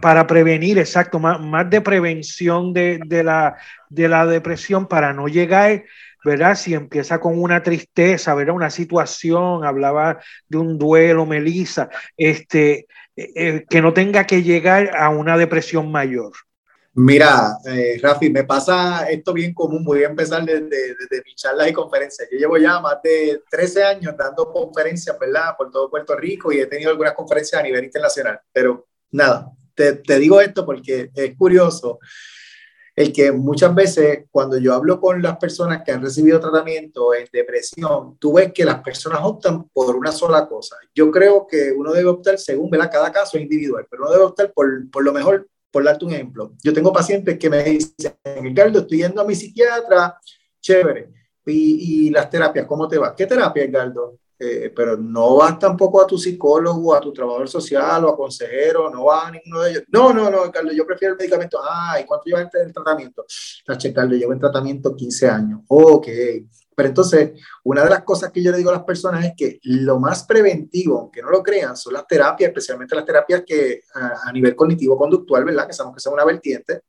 Para 0.00 0.26
prevenir, 0.26 0.78
exacto, 0.78 1.18
más, 1.18 1.40
más 1.40 1.68
de 1.70 1.80
prevención 1.80 2.72
de, 2.72 3.00
de, 3.06 3.22
la, 3.22 3.56
de 3.88 4.08
la 4.08 4.26
depresión 4.26 4.86
para 4.86 5.12
no 5.12 5.28
llegar 5.28 5.84
¿verdad? 6.24 6.54
Si 6.56 6.74
empieza 6.74 7.20
con 7.20 7.40
una 7.40 7.62
tristeza, 7.62 8.34
¿verdad? 8.34 8.54
Una 8.54 8.70
situación, 8.70 9.64
hablaba 9.64 10.20
de 10.48 10.58
un 10.58 10.78
duelo, 10.78 11.26
Melissa, 11.26 11.88
este, 12.16 12.86
eh, 13.16 13.32
eh, 13.34 13.66
que 13.68 13.82
no 13.82 13.92
tenga 13.92 14.26
que 14.26 14.42
llegar 14.42 14.96
a 14.96 15.08
una 15.10 15.36
depresión 15.36 15.90
mayor. 15.90 16.32
Mira, 16.94 17.58
eh, 17.64 17.98
Rafi, 18.02 18.28
me 18.28 18.44
pasa 18.44 19.08
esto 19.08 19.32
bien 19.32 19.54
común. 19.54 19.84
Voy 19.84 20.02
a 20.02 20.08
empezar 20.08 20.44
desde, 20.44 20.94
desde, 20.94 21.22
mis 21.24 21.36
charlas 21.36 21.68
y 21.68 21.72
conferencias. 21.72 22.28
Yo 22.30 22.38
llevo 22.38 22.58
ya 22.58 22.80
más 22.80 22.96
de 23.02 23.42
13 23.50 23.84
años 23.84 24.14
dando 24.16 24.52
conferencias, 24.52 25.16
¿verdad? 25.18 25.54
Por 25.56 25.70
todo 25.70 25.90
Puerto 25.90 26.16
Rico 26.16 26.50
y 26.50 26.58
he 26.58 26.66
tenido 26.66 26.90
algunas 26.90 27.14
conferencias 27.14 27.60
a 27.60 27.62
nivel 27.62 27.84
internacional. 27.84 28.40
Pero 28.52 28.88
nada, 29.12 29.52
te, 29.74 29.92
te 29.92 30.18
digo 30.18 30.40
esto 30.40 30.66
porque 30.66 31.10
es 31.14 31.36
curioso 31.36 32.00
el 32.98 33.12
que 33.12 33.30
muchas 33.30 33.72
veces 33.76 34.24
cuando 34.28 34.58
yo 34.58 34.74
hablo 34.74 35.00
con 35.00 35.22
las 35.22 35.36
personas 35.36 35.84
que 35.84 35.92
han 35.92 36.02
recibido 36.02 36.40
tratamiento 36.40 37.14
en 37.14 37.28
depresión, 37.32 38.18
tú 38.18 38.32
ves 38.32 38.52
que 38.52 38.64
las 38.64 38.82
personas 38.82 39.20
optan 39.22 39.68
por 39.68 39.94
una 39.94 40.10
sola 40.10 40.48
cosa. 40.48 40.74
Yo 40.92 41.08
creo 41.12 41.46
que 41.46 41.70
uno 41.70 41.92
debe 41.92 42.08
optar 42.08 42.40
según, 42.40 42.68
¿verdad? 42.68 42.90
Cada 42.90 43.12
caso 43.12 43.36
es 43.36 43.44
individual, 43.44 43.86
pero 43.88 44.02
uno 44.02 44.10
debe 44.10 44.24
optar 44.24 44.52
por, 44.52 44.90
por 44.90 45.04
lo 45.04 45.12
mejor, 45.12 45.48
por 45.70 45.84
darte 45.84 46.06
un 46.06 46.12
ejemplo. 46.12 46.54
Yo 46.60 46.72
tengo 46.72 46.92
pacientes 46.92 47.38
que 47.38 47.48
me 47.48 47.62
dicen, 47.62 48.16
Ricardo, 48.42 48.80
estoy 48.80 48.98
yendo 48.98 49.22
a 49.22 49.24
mi 49.24 49.36
psiquiatra, 49.36 50.18
chévere. 50.60 51.12
Y, 51.46 52.08
y 52.08 52.10
las 52.10 52.28
terapias, 52.28 52.66
¿cómo 52.66 52.88
te 52.88 52.98
va? 52.98 53.14
¿Qué 53.14 53.26
terapia, 53.26 53.64
Ricardo? 53.64 54.18
Eh, 54.40 54.72
pero 54.74 54.96
no 54.96 55.36
vas 55.36 55.58
tampoco 55.58 56.00
a 56.00 56.06
tu 56.06 56.16
psicólogo, 56.16 56.94
a 56.94 57.00
tu 57.00 57.12
trabajador 57.12 57.48
social 57.48 58.04
o 58.04 58.10
a 58.10 58.16
consejero, 58.16 58.88
no 58.88 59.06
vas 59.06 59.26
a 59.26 59.30
ninguno 59.32 59.62
de 59.62 59.70
ellos. 59.70 59.82
No, 59.88 60.12
no, 60.12 60.30
no, 60.30 60.50
Carlos, 60.52 60.74
yo 60.76 60.86
prefiero 60.86 61.14
el 61.14 61.18
medicamento. 61.18 61.58
Ah, 61.62 61.98
¿y 62.00 62.04
cuánto 62.04 62.26
llevas 62.26 62.54
en 62.54 62.72
tratamiento? 62.72 63.24
Tache, 63.66 63.92
Carlos, 63.92 64.16
llevo 64.16 64.32
en 64.32 64.38
tratamiento 64.38 64.94
15 64.94 65.28
años. 65.28 65.60
Ok, 65.66 66.06
pero 66.78 66.90
entonces, 66.90 67.32
una 67.64 67.82
de 67.82 67.90
las 67.90 68.04
cosas 68.04 68.30
que 68.30 68.40
yo 68.40 68.52
le 68.52 68.58
digo 68.58 68.70
a 68.70 68.74
las 68.74 68.84
personas 68.84 69.24
es 69.24 69.32
que 69.36 69.58
lo 69.64 69.98
más 69.98 70.22
preventivo, 70.22 71.00
aunque 71.00 71.20
no 71.20 71.28
lo 71.28 71.42
crean, 71.42 71.76
son 71.76 71.92
las 71.92 72.06
terapias, 72.06 72.50
especialmente 72.50 72.94
las 72.94 73.04
terapias 73.04 73.42
que 73.44 73.80
a, 73.94 74.30
nivel 74.30 74.54
cognitivo-conductual, 74.54 75.44
¿verdad? 75.44 75.66
Que 75.66 75.72
sabemos 75.72 75.96
que 75.96 76.00
son 76.00 76.12
una 76.12 76.24
vertiente, 76.24 76.82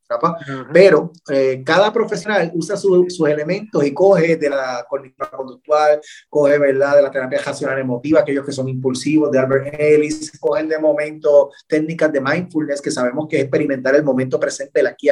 pero 0.71 1.12
eh, 1.32 1.63
cada 1.65 1.91
profesional 1.91 2.52
usa 2.54 2.78
sus 2.78 3.28
elementos 3.28 3.84
y 3.84 3.91
coge 3.91 4.36
de 4.36 4.52
la 4.52 4.86
cognitivo-conductual, 4.88 5.99
coge, 6.30 6.60
¿verdad? 6.60 6.97
De 6.97 7.02
la 7.02 7.10
terapia 7.10 7.41
racional 7.41 7.80
emotiva, 7.80 8.19
aquellos 8.19 8.45
que 8.45 8.52
son 8.52 8.69
impulsivos, 8.69 9.32
de 9.32 9.39
Albert 9.39 9.73
Ellis, 9.73 10.38
cogen 10.39 10.69
de 10.69 10.78
momento 10.78 11.49
técnicas 11.67 12.13
de 12.13 12.21
mindfulness, 12.21 12.80
que 12.80 12.91
sabemos 12.91 13.28
que 13.28 13.38
es 13.38 13.41
experimentar 13.41 13.95
el 13.95 14.04
momento 14.04 14.39
presente, 14.39 14.82
el 14.82 14.88
aquí 14.88 15.08
y 15.08 15.10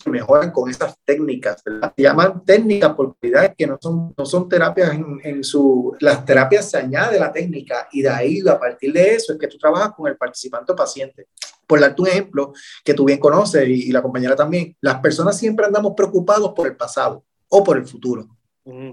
ahora 0.00 0.10
mejoran 0.10 0.50
con 0.50 0.70
esas 0.70 0.96
técnicas, 1.04 1.62
¿verdad? 1.64 1.92
Se 1.96 2.02
llaman 2.02 2.44
técnicas 2.44 2.94
por 2.94 3.16
que 3.18 3.66
no 3.66 3.78
son, 3.80 4.14
no 4.16 4.26
son 4.26 4.48
terapias 4.48 4.92
en, 4.92 5.20
en, 5.22 5.44
su... 5.44 5.96
Las 6.00 6.24
terapias 6.24 6.70
se 6.70 6.78
añade 6.78 7.18
la 7.18 7.32
técnica 7.32 7.88
y 7.92 8.02
de 8.02 8.08
ahí, 8.08 8.40
a 8.48 8.58
partir 8.58 8.92
de 8.92 9.14
eso, 9.14 9.32
es 9.32 9.38
que 9.38 9.48
tú 9.48 9.58
trabajas 9.58 9.92
con 9.96 10.08
el 10.08 10.16
participante 10.16 10.72
o 10.72 10.76
paciente. 10.76 11.28
Por 11.66 11.80
darte 11.80 12.02
un 12.02 12.08
ejemplo 12.08 12.52
que 12.84 12.94
tú 12.94 13.04
bien 13.04 13.18
conoces 13.18 13.66
y, 13.68 13.88
y 13.88 13.92
la 13.92 14.02
compañera 14.02 14.34
también, 14.34 14.76
las 14.80 15.00
personas 15.00 15.38
siempre 15.38 15.66
andamos 15.66 15.94
preocupados 15.96 16.52
por 16.52 16.66
el 16.66 16.76
pasado 16.76 17.24
o 17.48 17.62
por 17.62 17.76
el 17.76 17.86
futuro. 17.86 18.28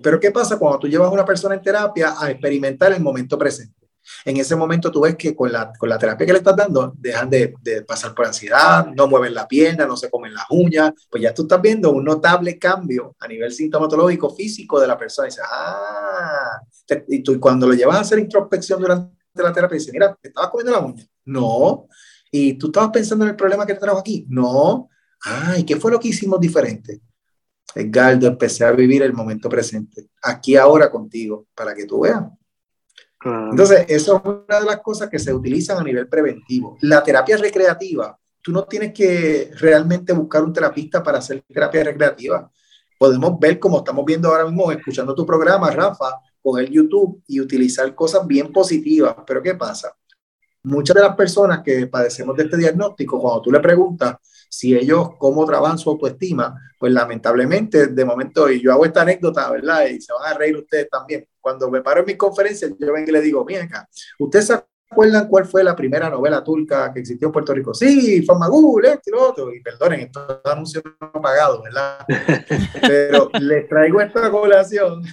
Pero 0.02 0.20
¿qué 0.20 0.32
pasa 0.32 0.58
cuando 0.58 0.80
tú 0.80 0.88
llevas 0.88 1.10
a 1.10 1.14
una 1.14 1.26
persona 1.26 1.56
en 1.56 1.62
terapia 1.62 2.16
a 2.18 2.32
experimentar 2.32 2.92
el 2.92 3.02
momento 3.02 3.38
presente? 3.38 3.79
En 4.26 4.38
ese 4.38 4.56
momento 4.56 4.92
tú 4.92 5.02
ves 5.02 5.16
que 5.16 5.36
con 5.36 5.52
la, 5.52 5.72
con 5.78 5.90
la 5.90 5.98
terapia 5.98 6.26
que 6.26 6.34
le 6.34 6.40
estás 6.40 6.56
dando, 6.56 6.94
dejan 6.98 7.30
de, 7.30 7.54
de, 7.62 7.84
pasar 7.84 8.14
por 8.14 8.26
ansiedad, 8.26 8.88
no 8.88 9.08
mueven 9.08 9.34
la 9.34 9.48
pierna, 9.48 9.86
no 9.86 9.96
se 9.96 10.10
comen 10.10 10.34
las 10.34 10.46
uñas, 10.50 10.94
pues 11.10 11.24
ya 11.24 11.34
tú 11.34 11.44
estás 11.44 11.62
viendo 11.62 11.92
un 11.92 12.04
notable 12.04 12.58
cambio 12.58 13.16
a 13.20 13.28
nivel 13.28 13.52
sintomatológico 13.52 14.34
físico 14.36 14.80
de 14.80 14.88
la 14.88 14.98
persona. 14.98 15.28
Y 15.28 15.32
dices, 15.32 15.46
ah, 15.52 16.62
y 17.08 17.24
tú 17.24 17.40
cuando 17.40 17.68
lo 17.68 17.74
llevas 17.74 17.98
a 17.98 18.02
hacer 18.02 18.20
introspección 18.20 18.82
durante 18.82 19.14
la 19.36 19.54
terapia, 19.54 19.78
dices, 19.78 19.94
mira, 19.94 20.18
¿te 20.22 20.30
estabas 20.30 20.50
comiendo 20.50 20.72
la 20.72 20.80
uña? 20.80 21.06
No. 21.26 21.88
¿Y 22.32 22.54
tú 22.56 22.68
estabas 22.68 22.90
pensando 22.92 23.26
en 23.26 23.32
el 23.32 23.36
problema 23.36 23.66
que 23.66 23.74
te 23.74 23.80
trajo 23.80 24.00
aquí? 24.00 24.26
No. 24.30 24.90
Ah, 25.26 25.56
¿y 25.58 25.64
qué 25.64 25.76
fue 25.76 25.92
lo 25.92 26.00
que 26.00 26.10
hicimos 26.10 26.40
diferente? 26.40 27.02
Edgardo, 27.76 28.28
empecé 28.28 28.66
a 28.66 28.72
vivir 28.72 29.04
el 29.04 29.14
momento 29.14 29.48
presente, 29.48 30.10
aquí 30.24 30.56
ahora 30.56 30.90
contigo, 30.90 31.48
para 31.54 31.76
que 31.76 31.86
tú 31.86 32.02
veas. 32.02 32.24
Entonces, 33.24 33.86
eso 33.90 34.16
es 34.16 34.24
una 34.24 34.60
de 34.60 34.66
las 34.66 34.80
cosas 34.80 35.10
que 35.10 35.20
se 35.20 35.34
utilizan 35.34 35.78
a 35.78 35.84
nivel 35.84 36.08
preventivo. 36.08 36.78
La 36.82 37.04
terapia 37.04 37.38
recreativa, 37.38 38.18
tú 38.42 38.52
no 38.52 38.64
tienes 38.64 38.94
que 38.94 39.52
realmente 39.58 40.14
buscar 40.14 40.44
un 40.44 40.54
terapista 40.54 41.04
para 41.04 41.18
hacer 41.18 41.44
terapia 41.48 41.84
recreativa. 41.84 42.50
Podemos 42.98 43.38
ver, 43.40 43.60
como 43.60 43.80
estamos 43.80 44.06
viendo 44.06 44.30
ahora 44.30 44.46
mismo, 44.46 44.72
escuchando 44.72 45.14
tu 45.14 45.26
programa, 45.26 45.70
Rafa, 45.70 46.22
con 46.42 46.60
el 46.60 46.70
YouTube 46.70 47.22
y 47.28 47.42
utilizar 47.42 47.94
cosas 47.94 48.26
bien 48.26 48.52
positivas. 48.52 49.16
Pero 49.28 49.42
¿qué 49.42 49.56
pasa? 49.56 49.94
Muchas 50.64 50.96
de 50.96 51.02
las 51.02 51.16
personas 51.16 51.62
que 51.64 51.88
padecemos 51.88 52.36
de 52.36 52.44
este 52.44 52.58
diagnóstico, 52.58 53.20
cuando 53.20 53.42
tú 53.42 53.52
le 53.52 53.60
preguntas 53.60 54.18
si 54.50 54.76
ellos 54.76 55.12
cómo 55.18 55.46
trabajan 55.46 55.78
su 55.78 55.92
autoestima, 55.92 56.60
pues 56.78 56.92
lamentablemente 56.92 57.88
de 57.88 58.06
momento, 58.06 58.50
y 58.50 58.62
yo 58.62 58.74
hago 58.74 58.86
esta 58.86 59.04
anécdota, 59.04 59.50
¿verdad? 59.52 59.86
Y 59.86 60.02
se 60.02 60.12
van 60.12 60.34
a 60.34 60.38
reír 60.38 60.58
ustedes 60.58 60.90
también. 60.90 61.26
Cuando 61.40 61.70
me 61.70 61.82
paro 61.82 62.02
en 62.02 62.08
mis 62.08 62.18
conferencias, 62.18 62.72
yo 62.78 62.94
vengo 62.94 63.10
y 63.10 63.14
le 63.14 63.22
digo, 63.22 63.46
miren 63.46 63.68
acá, 63.68 63.88
¿ustedes 64.18 64.48
se 64.48 64.64
acuerdan 64.92 65.28
cuál 65.28 65.46
fue 65.46 65.64
la 65.64 65.76
primera 65.76 66.10
novela 66.10 66.44
turca 66.44 66.92
que 66.92 67.00
existió 67.00 67.28
en 67.28 67.32
Puerto 67.32 67.54
Rico? 67.54 67.74
Sí, 67.74 68.24
Famagul, 68.24 68.86
esto 68.86 69.04
y 69.06 69.12
lo 69.12 69.30
otro. 69.30 69.54
Y 69.54 69.62
perdonen, 69.62 70.02
estos 70.02 70.42
anuncios 70.44 70.84
no 71.00 71.22
pagados, 71.22 71.62
¿verdad? 71.64 72.06
Pero 72.82 73.30
les 73.40 73.68
traigo 73.70 74.02
esta 74.02 74.32
colación 74.32 75.04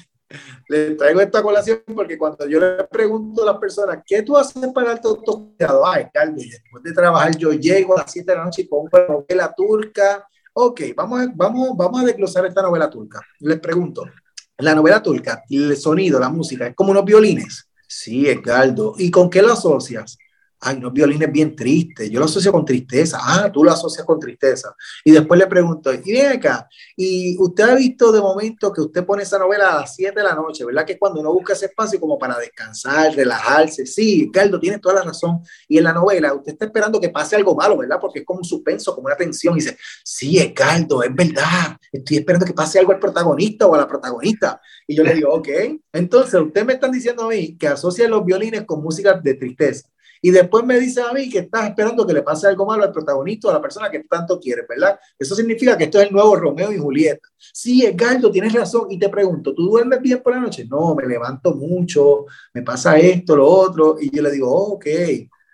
les 0.69 0.97
traigo 0.97 1.21
esta 1.21 1.43
colación 1.43 1.83
porque 1.95 2.19
cuando 2.19 2.47
yo 2.47 2.59
le 2.59 2.85
pregunto 2.85 3.43
a 3.43 3.53
las 3.53 3.59
personas, 3.59 3.99
¿qué 4.07 4.23
tú 4.23 4.37
haces 4.37 4.67
para 4.75 4.93
el 4.93 5.01
autocuidado? 5.03 5.87
Ay, 5.87 6.07
Carlos, 6.13 6.45
después 6.51 6.83
de 6.83 6.93
trabajar 6.93 7.37
yo 7.37 7.53
llego 7.53 7.97
a 7.97 8.03
las 8.03 8.13
7 8.13 8.31
de 8.31 8.39
la 8.39 8.45
noche 8.45 8.63
y 8.63 8.67
pongo 8.67 8.89
una 8.93 9.07
novela 9.07 9.55
turca. 9.57 10.27
Ok, 10.55 10.81
vamos 10.97 11.21
a, 11.21 11.33
vamos, 11.35 11.77
vamos 11.77 12.01
a 12.01 12.05
desglosar 12.05 12.47
esta 12.47 12.63
novela 12.63 12.89
turca. 12.91 13.21
Les 13.41 13.61
pregunto, 13.61 14.05
la 14.59 14.75
novela 14.75 15.03
turca, 15.03 15.43
el 15.49 15.77
sonido, 15.77 16.19
la 16.19 16.31
música, 16.31 16.67
es 16.67 16.75
como 16.75 16.91
unos 16.91 17.05
violines. 17.05 17.69
Sí, 17.87 18.29
Edgardo. 18.29 18.95
¿Y 18.99 19.11
con 19.11 19.31
qué 19.31 19.43
lo 19.43 19.53
asocias? 19.53 20.19
Ay, 20.61 20.77
unos 20.79 20.93
violines 20.93 21.31
bien 21.31 21.55
tristes. 21.55 22.11
Yo 22.11 22.19
lo 22.19 22.25
asocio 22.25 22.51
con 22.51 22.65
tristeza. 22.65 23.19
Ah, 23.21 23.51
tú 23.53 23.63
lo 23.63 23.71
asocias 23.71 24.07
con 24.07 24.19
tristeza. 24.19 24.75
Y 25.05 25.11
después 25.11 25.39
le 25.39 25.47
pregunto, 25.47 25.93
y 25.93 25.99
viene 25.99 26.29
acá, 26.29 26.67
y 26.97 27.37
usted 27.39 27.65
ha 27.65 27.75
visto 27.75 28.11
de 28.11 28.21
momento 28.21 28.73
que 28.73 28.81
usted 28.81 29.05
pone 29.05 29.23
esa 29.23 29.39
novela 29.39 29.69
a 29.69 29.81
las 29.81 29.95
7 29.95 30.19
de 30.19 30.25
la 30.25 30.35
noche, 30.35 30.65
¿verdad? 30.65 30.87
Que 30.87 30.95
es 30.95 30.99
cuando 30.99 31.21
uno 31.21 31.33
busca 31.33 31.53
ese 31.53 31.67
espacio 31.67 32.01
como 32.01 32.19
para 32.19 32.39
descansar, 32.39 33.15
relajarse. 33.15 33.85
Sí, 33.85 34.31
Carlos, 34.33 34.61
tiene 34.61 34.79
toda 34.79 34.97
la 34.97 35.03
razón. 35.03 35.41
Y 35.69 35.77
en 35.77 35.85
la 35.85 35.93
novela, 35.93 36.33
usted 36.33 36.53
está 36.53 36.65
esperando 36.65 37.01
que 37.01 37.11
pase 37.11 37.37
algo 37.37 37.55
malo, 37.55 37.77
¿verdad? 37.77 37.99
Porque 38.01 38.21
es 38.21 38.25
como 38.25 38.39
un 38.39 38.45
suspenso, 38.45 38.95
como 38.95 39.07
una 39.07 39.17
tensión. 39.17 39.55
Y 39.55 39.61
dice, 39.61 39.77
sí, 40.03 40.53
Carlos, 40.55 41.05
es 41.05 41.15
verdad. 41.15 41.77
Estoy 41.93 42.17
esperando 42.17 42.47
que 42.47 42.55
pase 42.55 42.79
algo 42.79 42.93
al 42.93 42.99
protagonista 42.99 43.67
o 43.67 43.75
a 43.75 43.79
la 43.79 43.87
protagonista. 43.87 44.59
Y 44.87 44.97
yo 44.97 45.03
le 45.03 45.15
digo, 45.15 45.35
ok. 45.35 45.49
Entonces, 45.93 46.41
usted 46.41 46.65
me 46.65 46.75
están 46.75 46.93
diciendo 46.93 47.25
a 47.25 47.29
mí 47.29 47.59
que 47.59 47.69
asocia 47.69 48.09
los 48.09 48.25
violines 48.25 48.65
con 48.65 48.83
música 48.83 49.21
de 49.23 49.35
tristeza 49.35 49.87
y 50.23 50.31
después 50.31 50.65
me 50.65 50.79
dice 50.79 51.03
a 51.03 51.13
mí 51.13 51.29
que 51.29 51.41
estás 51.41 51.69
esperando 51.69 52.07
que 52.07 52.15
le 52.15 52.23
pase 52.23 52.47
algo 52.47 52.67
malo 52.67 52.85
al 52.85 52.93
protagonista 52.93 53.49
o 53.49 53.51
a 53.51 53.55
la 53.55 53.61
persona 53.61 53.91
que 53.91 54.01
tanto 54.01 54.39
quiere, 54.41 54.65
¿verdad? 54.69 54.99
Eso 55.19 55.35
significa 55.35 55.77
que 55.77 55.85
esto 55.85 56.01
es 56.01 56.07
el 56.09 56.13
nuevo 56.13 56.37
Romeo 56.37 56.73
y 56.73 56.79
Julieta. 56.79 57.29
Sí, 57.37 57.85
Edgardo, 57.85 58.31
tienes 58.31 58.53
razón. 58.53 58.87
Y 58.91 58.99
te 58.99 59.09
pregunto, 59.09 59.55
¿tú 59.55 59.69
duermes 59.69 60.01
bien 60.01 60.23
por 60.23 60.35
la 60.35 60.41
noche? 60.41 60.67
No, 60.69 60.95
me 60.95 61.07
levanto 61.07 61.55
mucho, 61.55 62.27
me 62.55 62.63
pasa 62.63 62.99
esto, 62.99 63.37
lo 63.37 63.47
otro. 63.47 63.97
Y 64.01 64.15
yo 64.15 64.23
le 64.23 64.31
digo, 64.31 64.51
ok, 64.51 64.87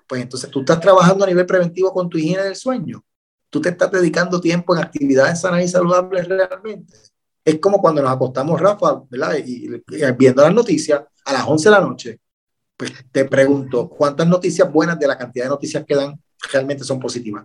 pues 0.07 0.23
entonces 0.23 0.51
tú 0.51 0.61
estás 0.61 0.81
trabajando 0.81 1.25
a 1.25 1.29
nivel 1.29 1.47
preventivo 1.47 1.93
con 1.93 2.09
tu 2.09 2.19
higiene 2.19 2.45
del 2.45 2.57
sueño. 2.57 3.05
Tú 3.51 3.61
te 3.61 3.71
estás 3.71 3.91
dedicando 3.91 4.41
tiempo 4.41 4.75
en 4.75 4.83
actividades 4.83 5.41
sanas 5.41 5.65
y 5.65 5.69
saludables 5.69 6.27
realmente. 6.27 6.97
Es 7.45 7.59
como 7.59 7.81
cuando 7.81 8.01
nos 8.01 8.13
acostamos, 8.13 8.61
Rafa, 8.61 9.03
¿verdad? 9.11 9.35
y 9.45 9.69
viendo 10.17 10.43
las 10.43 10.55
noticias 10.55 11.03
a 11.25 11.33
las 11.33 11.47
11 11.47 11.69
de 11.69 11.71
la 11.71 11.81
noche 11.81 12.22
pues 12.83 13.05
te 13.13 13.25
pregunto, 13.27 13.89
¿cuántas 13.89 14.27
noticias 14.27 14.71
buenas 14.73 14.99
de 14.99 15.07
la 15.07 15.17
cantidad 15.17 15.45
de 15.45 15.51
noticias 15.51 15.85
que 15.87 15.95
dan 15.95 16.21
realmente 16.53 16.83
son 16.83 16.99
positivas? 16.99 17.45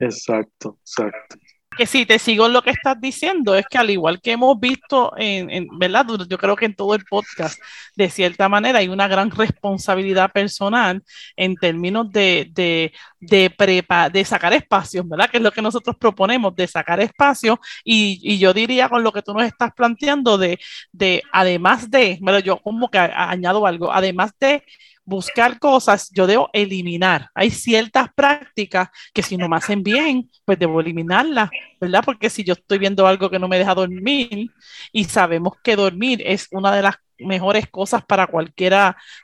Exacto, 0.00 0.78
exacto 0.80 1.36
que 1.78 1.86
si 1.86 2.04
te 2.04 2.18
sigo 2.18 2.46
en 2.46 2.52
lo 2.52 2.62
que 2.62 2.70
estás 2.70 3.00
diciendo, 3.00 3.54
es 3.54 3.64
que 3.70 3.78
al 3.78 3.88
igual 3.88 4.20
que 4.20 4.32
hemos 4.32 4.58
visto, 4.60 5.12
en, 5.16 5.68
¿verdad? 5.78 6.06
Yo 6.28 6.36
creo 6.36 6.56
que 6.56 6.66
en 6.66 6.74
todo 6.74 6.94
el 6.94 7.04
podcast, 7.04 7.58
de 7.96 8.10
cierta 8.10 8.48
manera, 8.48 8.80
hay 8.80 8.88
una 8.88 9.08
gran 9.08 9.30
responsabilidad 9.30 10.30
personal 10.32 11.02
en 11.36 11.54
términos 11.56 12.10
de, 12.12 12.50
de, 12.52 12.92
de, 13.20 13.50
prepa, 13.50 14.10
de 14.10 14.24
sacar 14.24 14.52
espacios, 14.52 15.08
¿verdad? 15.08 15.30
Que 15.30 15.38
es 15.38 15.42
lo 15.42 15.52
que 15.52 15.62
nosotros 15.62 15.96
proponemos, 15.98 16.54
de 16.56 16.66
sacar 16.66 17.00
espacios. 17.00 17.58
Y, 17.84 18.20
y 18.22 18.38
yo 18.38 18.52
diría 18.52 18.88
con 18.88 19.02
lo 19.04 19.12
que 19.12 19.22
tú 19.22 19.32
nos 19.32 19.44
estás 19.44 19.72
planteando, 19.74 20.36
de, 20.36 20.58
de 20.92 21.22
además 21.32 21.90
de, 21.90 22.18
bueno, 22.20 22.40
yo 22.40 22.58
como 22.58 22.90
que 22.90 22.98
añado 22.98 23.66
algo, 23.66 23.92
además 23.92 24.32
de 24.40 24.64
buscar 25.08 25.58
cosas, 25.58 26.10
yo 26.12 26.26
debo 26.26 26.50
eliminar. 26.52 27.30
Hay 27.34 27.50
ciertas 27.50 28.08
prácticas 28.14 28.90
que 29.14 29.22
si 29.22 29.38
no 29.38 29.48
me 29.48 29.56
hacen 29.56 29.82
bien, 29.82 30.30
pues 30.44 30.58
debo 30.58 30.80
eliminarlas, 30.80 31.48
¿verdad? 31.80 32.02
Porque 32.04 32.28
si 32.28 32.44
yo 32.44 32.52
estoy 32.52 32.78
viendo 32.78 33.06
algo 33.06 33.30
que 33.30 33.38
no 33.38 33.48
me 33.48 33.58
deja 33.58 33.74
dormir 33.74 34.50
y 34.92 35.04
sabemos 35.04 35.54
que 35.64 35.76
dormir 35.76 36.22
es 36.24 36.48
una 36.50 36.74
de 36.74 36.82
las 36.82 36.96
mejores 37.18 37.66
cosas 37.68 38.04
para 38.04 38.26
cualquier 38.26 38.74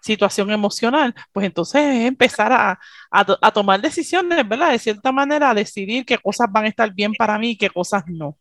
situación 0.00 0.50
emocional, 0.50 1.14
pues 1.32 1.46
entonces 1.46 1.82
es 1.82 2.06
empezar 2.06 2.50
a, 2.52 2.78
a, 3.10 3.52
tomar 3.52 3.80
decisiones, 3.80 4.48
¿verdad? 4.48 4.72
De 4.72 4.78
cierta 4.78 5.12
manera, 5.12 5.52
decidir 5.52 6.06
qué 6.06 6.16
cosas 6.18 6.48
van 6.50 6.64
a 6.64 6.68
estar 6.68 6.92
bien 6.94 7.12
para 7.12 7.38
mí 7.38 7.50
y 7.50 7.56
qué 7.58 7.68
cosas 7.68 8.04
no. 8.06 8.38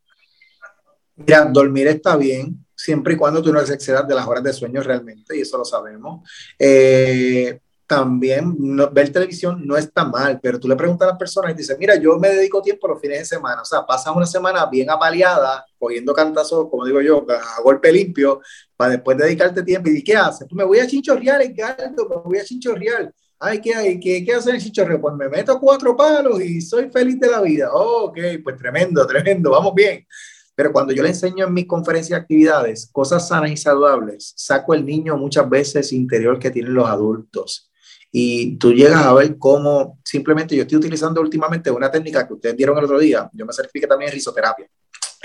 Mira, 1.16 1.46
dormir 1.46 1.88
está 1.88 2.16
bien, 2.18 2.66
siempre 2.76 3.14
y 3.14 3.18
cuando 3.18 3.42
tú 3.42 3.54
no 3.54 3.60
excedas 3.60 4.08
de 4.08 4.16
las 4.16 4.28
horas 4.28 4.44
de 4.44 4.54
sueño 4.54 4.82
realmente, 4.82 5.38
y 5.38 5.42
eso 5.42 5.58
lo 5.58 5.66
sabemos. 5.66 6.28
Eh, 6.58 7.60
también 7.86 8.56
ver 8.92 9.12
televisión 9.12 9.62
no 9.68 9.78
está 9.78 10.06
mal, 10.06 10.40
pero 10.42 10.60
tú 10.60 10.68
le 10.68 10.76
preguntas 10.76 11.08
a 11.08 11.12
las 11.12 11.20
personas 11.20 11.52
y 11.52 11.56
dices, 11.56 11.78
mira, 11.78 11.96
yo 11.96 12.18
me 12.18 12.30
dedico 12.30 12.62
tiempo 12.62 12.88
los 12.88 13.00
fines 13.00 13.20
de 13.20 13.26
semana, 13.26 13.62
o 13.62 13.66
sea, 13.66 13.86
pasas 13.86 14.16
una 14.16 14.26
semana 14.26 14.66
bien 14.66 14.90
apaleada, 14.90 15.66
cogiendo 15.78 16.14
cantazos, 16.14 16.70
como 16.70 16.86
digo 16.86 17.02
yo, 17.02 17.26
a 17.30 17.62
golpe 17.62 17.92
limpio, 17.92 18.42
para 18.76 18.92
después 18.92 19.18
dedicarte 19.18 19.62
tiempo 19.64 19.90
y 19.90 20.04
¿qué 20.04 20.16
haces? 20.16 20.48
Pues 20.50 20.58
me 20.58 20.64
voy 20.64 20.80
a 20.80 20.88
chinchorreal, 20.88 21.42
Edgardo, 21.42 22.08
me 22.10 22.16
voy 22.16 22.38
a 22.40 22.44
chinchorreal. 22.44 23.14
Ay, 23.40 23.60
¿qué 23.60 23.76
hay? 23.76 24.00
¿Qué, 24.00 24.24
qué 24.24 24.32
en 24.32 24.60
chinchorreo? 24.60 25.02
Pues 25.02 25.16
me 25.16 25.28
meto 25.28 25.60
cuatro 25.60 25.96
palos 25.98 26.42
y 26.42 26.62
soy 26.62 26.90
feliz 26.90 27.20
de 27.20 27.30
la 27.30 27.42
vida. 27.42 27.70
ok, 27.74 28.18
pues 28.42 28.58
tremendo, 28.58 29.06
tremendo, 29.06 29.52
vamos 29.52 29.74
bien. 29.76 30.08
Pero 30.56 30.72
cuando 30.72 30.94
yo 30.94 31.02
le 31.02 31.10
enseño 31.10 31.48
en 31.48 31.54
mis 31.54 31.66
conferencias 31.66 32.12
y 32.12 32.22
actividades 32.22 32.90
cosas 32.92 33.28
sanas 33.28 33.52
y 33.52 33.58
saludables, 33.58 34.34
saco 34.36 34.74
el 34.74 34.86
niño 34.86 35.18
muchas 35.18 35.50
veces 35.50 35.92
interior 35.92 36.38
que 36.38 36.52
tienen 36.52 36.74
los 36.74 36.88
adultos. 36.88 37.72
Y 38.12 38.58
tú 38.58 38.72
llegas 38.72 39.04
a 39.04 39.14
ver 39.14 39.38
cómo 39.40 40.00
simplemente 40.04 40.56
yo 40.56 40.62
estoy 40.62 40.78
utilizando 40.78 41.20
últimamente 41.20 41.72
una 41.72 41.90
técnica 41.90 42.28
que 42.28 42.34
ustedes 42.34 42.56
dieron 42.56 42.78
el 42.78 42.84
otro 42.84 43.00
día. 43.00 43.28
Yo 43.34 43.46
me 43.46 43.54
certifique 43.54 43.88
también 43.88 44.10
en 44.10 44.16
risoterapia. 44.16 44.68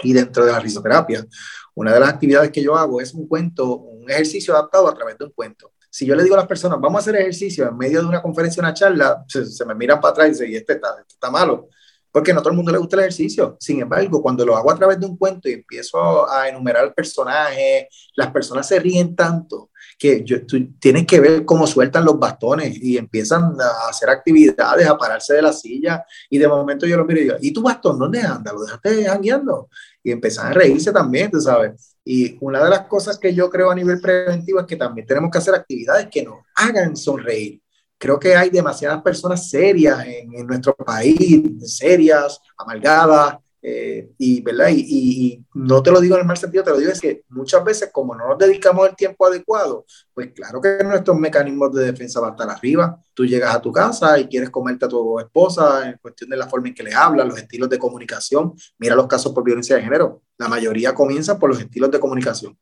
Y 0.02 0.12
dentro 0.14 0.46
de 0.46 0.52
la 0.52 0.60
risoterapia, 0.60 1.26
una 1.74 1.92
de 1.92 2.00
las 2.00 2.08
actividades 2.08 2.50
que 2.50 2.62
yo 2.62 2.76
hago 2.76 3.00
es 3.00 3.12
un 3.12 3.28
cuento, 3.28 3.76
un 3.76 4.10
ejercicio 4.10 4.54
adaptado 4.54 4.88
a 4.88 4.94
través 4.94 5.18
de 5.18 5.26
un 5.26 5.32
cuento. 5.32 5.72
Si 5.90 6.06
yo 6.06 6.14
le 6.14 6.22
digo 6.22 6.36
a 6.36 6.38
las 6.38 6.46
personas, 6.46 6.80
vamos 6.80 7.00
a 7.00 7.00
hacer 7.00 7.16
ejercicio 7.16 7.68
en 7.68 7.76
medio 7.76 8.00
de 8.00 8.06
una 8.06 8.22
conferencia, 8.22 8.62
una 8.62 8.72
charla, 8.72 9.24
se, 9.26 9.64
me 9.66 9.74
miran 9.74 10.00
para 10.00 10.12
atrás 10.12 10.28
y 10.28 10.30
dicen, 10.30 10.54
este 10.54 10.74
está, 10.74 10.88
este 11.00 11.14
está 11.14 11.30
malo 11.30 11.68
porque 12.18 12.34
no 12.34 12.40
todo 12.40 12.50
el 12.50 12.56
mundo 12.56 12.72
le 12.72 12.78
gusta 12.78 12.96
el 12.96 13.02
ejercicio. 13.02 13.56
Sin 13.60 13.80
embargo, 13.80 14.20
cuando 14.20 14.44
lo 14.44 14.56
hago 14.56 14.72
a 14.72 14.74
través 14.74 14.98
de 14.98 15.06
un 15.06 15.16
cuento 15.16 15.48
y 15.48 15.52
empiezo 15.52 16.28
a 16.28 16.48
enumerar 16.48 16.84
el 16.84 16.92
personaje, 16.92 17.88
las 18.16 18.32
personas 18.32 18.66
se 18.66 18.80
ríen 18.80 19.14
tanto 19.14 19.70
que 19.96 20.24
yo, 20.24 20.38
tienen 20.80 21.06
que 21.06 21.20
ver 21.20 21.44
cómo 21.44 21.64
sueltan 21.64 22.04
los 22.04 22.18
bastones 22.18 22.76
y 22.82 22.96
empiezan 22.96 23.54
a 23.60 23.88
hacer 23.88 24.10
actividades, 24.10 24.88
a 24.88 24.98
pararse 24.98 25.34
de 25.34 25.42
la 25.42 25.52
silla 25.52 26.04
y 26.28 26.38
de 26.38 26.48
momento 26.48 26.86
yo 26.86 26.96
lo 26.96 27.04
miro 27.04 27.20
y 27.20 27.22
digo, 27.22 27.36
¿y 27.40 27.52
tu 27.52 27.62
bastón 27.62 28.00
dónde 28.00 28.20
anda? 28.20 28.52
¿Lo 28.52 28.62
dejaste 28.62 29.04
jangueando? 29.04 29.68
Y 30.02 30.10
empiezan 30.10 30.48
a 30.48 30.54
reírse 30.54 30.90
también, 30.90 31.30
tú 31.30 31.40
sabes. 31.40 31.96
Y 32.04 32.36
una 32.40 32.64
de 32.64 32.70
las 32.70 32.88
cosas 32.88 33.16
que 33.16 33.32
yo 33.32 33.48
creo 33.48 33.70
a 33.70 33.76
nivel 33.76 34.00
preventivo 34.00 34.58
es 34.58 34.66
que 34.66 34.74
también 34.74 35.06
tenemos 35.06 35.30
que 35.30 35.38
hacer 35.38 35.54
actividades 35.54 36.08
que 36.10 36.24
nos 36.24 36.38
hagan 36.56 36.96
sonreír 36.96 37.62
creo 37.98 38.18
que 38.18 38.34
hay 38.34 38.48
demasiadas 38.48 39.02
personas 39.02 39.50
serias 39.50 40.06
en, 40.06 40.46
nuestro 40.46 40.74
país, 40.74 41.42
serias, 41.76 42.40
amargadas, 42.56 43.36
eh, 43.60 44.12
y, 44.16 44.40
¿verdad? 44.40 44.68
Y, 44.70 45.44
no 45.54 45.82
te 45.82 45.90
lo 45.90 46.00
digo 46.00 46.14
en 46.14 46.20
el 46.20 46.26
mal 46.26 46.36
sentido, 46.36 46.62
te 46.62 46.70
lo 46.70 46.78
digo 46.78 46.92
es 46.92 47.00
que 47.00 47.24
muchas 47.30 47.62
veces 47.64 47.90
como 47.92 48.14
no 48.14 48.28
nos 48.28 48.38
dedicamos 48.38 48.88
el 48.88 48.94
tiempo 48.94 49.26
adecuado, 49.26 49.84
pues 50.14 50.32
claro 50.32 50.60
que 50.60 50.78
nuestros 50.84 51.18
mecanismos 51.18 51.74
de 51.74 51.86
defensa 51.86 52.20
van 52.20 52.30
a 52.30 52.32
estar 52.34 52.48
arriba. 52.48 53.02
Tú 53.12 53.26
llegas 53.26 53.54
a 53.54 53.60
tu 53.60 53.72
casa 53.72 54.18
y 54.18 54.28
quieres 54.28 54.50
comerte 54.50 54.84
a 54.84 54.88
tu 54.88 55.18
esposa 55.18 55.90
en 55.90 55.98
cuestión 55.98 56.30
de 56.30 56.36
la 56.36 56.46
forma 56.46 56.68
en 56.68 56.74
que 56.74 56.84
le 56.84 56.94
hablas, 56.94 57.26
los 57.26 57.38
estilos 57.38 57.68
de 57.68 57.78
comunicación. 57.78 58.54
Mira 58.78 58.94
los 58.94 59.08
casos 59.08 59.32
por 59.32 59.42
violencia 59.42 59.74
de 59.74 59.82
género. 59.82 60.22
La 60.38 60.48
mayoría 60.48 60.94
comienza 60.94 61.36
por 61.36 61.50
los 61.50 61.60
estilos 61.60 61.90
de 61.90 61.98
comunicación, 61.98 62.56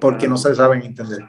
porque 0.00 0.26
no 0.26 0.36
se 0.36 0.54
saben 0.56 0.82
entender. 0.82 1.20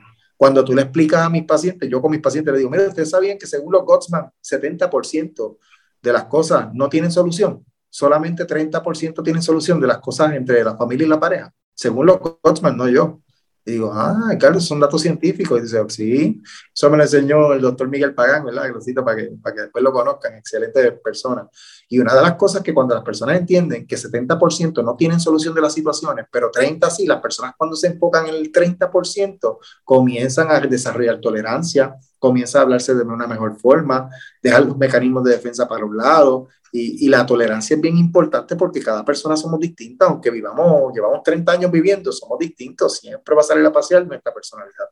Cuando 0.41 0.65
tú 0.65 0.73
le 0.73 0.81
explicas 0.81 1.21
a 1.21 1.29
mis 1.29 1.43
pacientes, 1.43 1.87
yo 1.87 2.01
con 2.01 2.09
mis 2.09 2.19
pacientes 2.19 2.51
le 2.51 2.57
digo, 2.57 2.71
mira, 2.71 2.87
ustedes 2.87 3.11
sabían 3.11 3.37
que 3.37 3.45
según 3.45 3.73
los 3.73 3.85
Gotsman, 3.85 4.31
70% 4.41 5.57
de 6.01 6.11
las 6.11 6.23
cosas 6.23 6.73
no 6.73 6.89
tienen 6.89 7.11
solución, 7.11 7.63
solamente 7.87 8.47
30% 8.47 9.23
tienen 9.23 9.43
solución 9.43 9.79
de 9.79 9.85
las 9.85 9.99
cosas 9.99 10.33
entre 10.33 10.63
la 10.63 10.75
familia 10.75 11.05
y 11.05 11.09
la 11.09 11.19
pareja, 11.19 11.53
según 11.75 12.07
los 12.07 12.19
Gotsman, 12.19 12.75
no 12.75 12.89
yo. 12.89 13.21
Y 13.63 13.73
digo, 13.73 13.91
ah, 13.93 14.35
Carlos, 14.39 14.65
son 14.65 14.79
datos 14.79 15.03
científicos. 15.03 15.59
Y 15.59 15.61
dice, 15.61 15.79
sí, 15.89 16.41
eso 16.73 16.89
me 16.89 16.97
lo 16.97 17.03
enseñó 17.03 17.53
el 17.53 17.61
doctor 17.61 17.87
Miguel 17.87 18.15
Pagán, 18.15 18.43
¿verdad? 18.43 18.63
para 19.05 19.17
que, 19.17 19.29
para 19.43 19.55
que 19.55 19.61
después 19.61 19.83
lo 19.83 19.93
conozcan, 19.93 20.33
excelente 20.37 20.91
persona. 20.93 21.47
Y 21.91 21.99
una 21.99 22.15
de 22.15 22.21
las 22.21 22.35
cosas 22.35 22.63
que 22.63 22.73
cuando 22.73 22.95
las 22.95 23.03
personas 23.03 23.37
entienden 23.37 23.85
que 23.85 23.97
70% 23.97 24.81
no 24.81 24.95
tienen 24.95 25.19
solución 25.19 25.53
de 25.53 25.59
las 25.59 25.73
situaciones, 25.73 26.25
pero 26.31 26.49
30% 26.49 26.89
sí, 26.89 27.05
las 27.05 27.21
personas 27.21 27.53
cuando 27.57 27.75
se 27.75 27.87
enfocan 27.87 28.27
en 28.29 28.35
el 28.35 28.49
30% 28.49 29.57
comienzan 29.83 30.49
a 30.49 30.61
desarrollar 30.61 31.19
tolerancia, 31.19 31.93
comienzan 32.17 32.61
a 32.61 32.63
hablarse 32.63 32.95
de 32.95 33.03
una 33.03 33.27
mejor 33.27 33.59
forma, 33.59 34.09
dejar 34.41 34.65
los 34.65 34.77
mecanismos 34.77 35.25
de 35.25 35.31
defensa 35.31 35.67
para 35.67 35.83
un 35.83 35.97
lado, 35.97 36.47
y, 36.71 37.09
la 37.09 37.25
tolerancia 37.25 37.75
es 37.75 37.81
bien 37.81 37.97
importante 37.97 38.55
porque 38.55 38.81
cada 38.81 39.03
persona 39.03 39.35
somos 39.35 39.59
distintas, 39.59 40.07
aunque 40.07 40.31
vivamos, 40.31 40.93
llevamos 40.93 41.21
30 41.23 41.51
años 41.51 41.71
viviendo, 41.71 42.09
somos 42.13 42.39
distintos, 42.39 42.99
siempre 42.99 43.35
va 43.35 43.41
a 43.41 43.43
salir 43.43 43.65
a 43.65 43.73
pasear 43.73 44.07
nuestra 44.07 44.33
personalidad. 44.33 44.85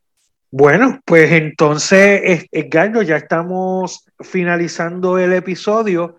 Bueno, 0.51 0.99
pues 1.05 1.31
entonces, 1.31 2.45
Edgardo, 2.51 3.01
ya 3.03 3.15
estamos 3.15 4.03
finalizando 4.19 5.17
el 5.17 5.31
episodio 5.31 6.17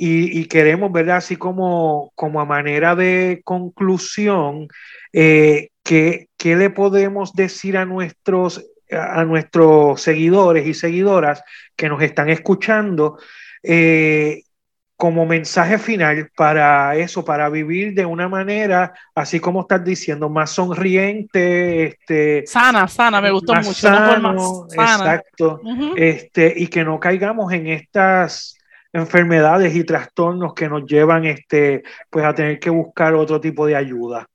y, 0.00 0.44
queremos, 0.44 0.92
¿verdad? 0.92 1.16
Así 1.16 1.36
como, 1.36 2.12
como 2.14 2.40
a 2.40 2.44
manera 2.44 2.94
de 2.94 3.40
conclusión, 3.44 4.68
eh, 5.12 5.70
¿qué, 5.82 6.28
¿qué, 6.36 6.54
le 6.54 6.70
podemos 6.70 7.32
decir 7.32 7.76
a 7.76 7.84
nuestros, 7.84 8.64
a 8.92 9.24
nuestros 9.24 10.00
seguidores 10.00 10.68
y 10.68 10.74
seguidoras 10.74 11.42
que 11.74 11.88
nos 11.88 12.00
están 12.00 12.28
escuchando? 12.28 13.18
Eh, 13.62 14.42
como 14.94 15.26
mensaje 15.26 15.78
final 15.78 16.30
para 16.36 16.96
eso, 16.96 17.24
para 17.24 17.48
vivir 17.48 17.94
de 17.94 18.04
una 18.04 18.28
manera, 18.28 18.92
así 19.14 19.38
como 19.38 19.60
estás 19.62 19.84
diciendo, 19.84 20.28
más 20.28 20.50
sonriente, 20.50 21.84
este, 21.84 22.44
sana, 22.46 22.88
sana, 22.88 23.20
me 23.20 23.30
gustó 23.30 23.54
mucho. 23.54 23.72
Sano, 23.72 24.66
Exacto, 24.72 25.60
este, 25.96 26.52
y 26.56 26.66
que 26.66 26.84
no 26.84 26.98
caigamos 26.98 27.52
en 27.52 27.68
estas 27.68 28.57
enfermedades 28.98 29.74
y 29.74 29.84
trastornos 29.84 30.54
que 30.54 30.68
nos 30.68 30.84
llevan 30.84 31.24
este, 31.24 31.82
pues 32.10 32.24
a 32.24 32.34
tener 32.34 32.58
que 32.58 32.70
buscar 32.70 33.14
otro 33.14 33.40
tipo 33.40 33.66
de 33.66 33.76
ayuda. 33.76 34.26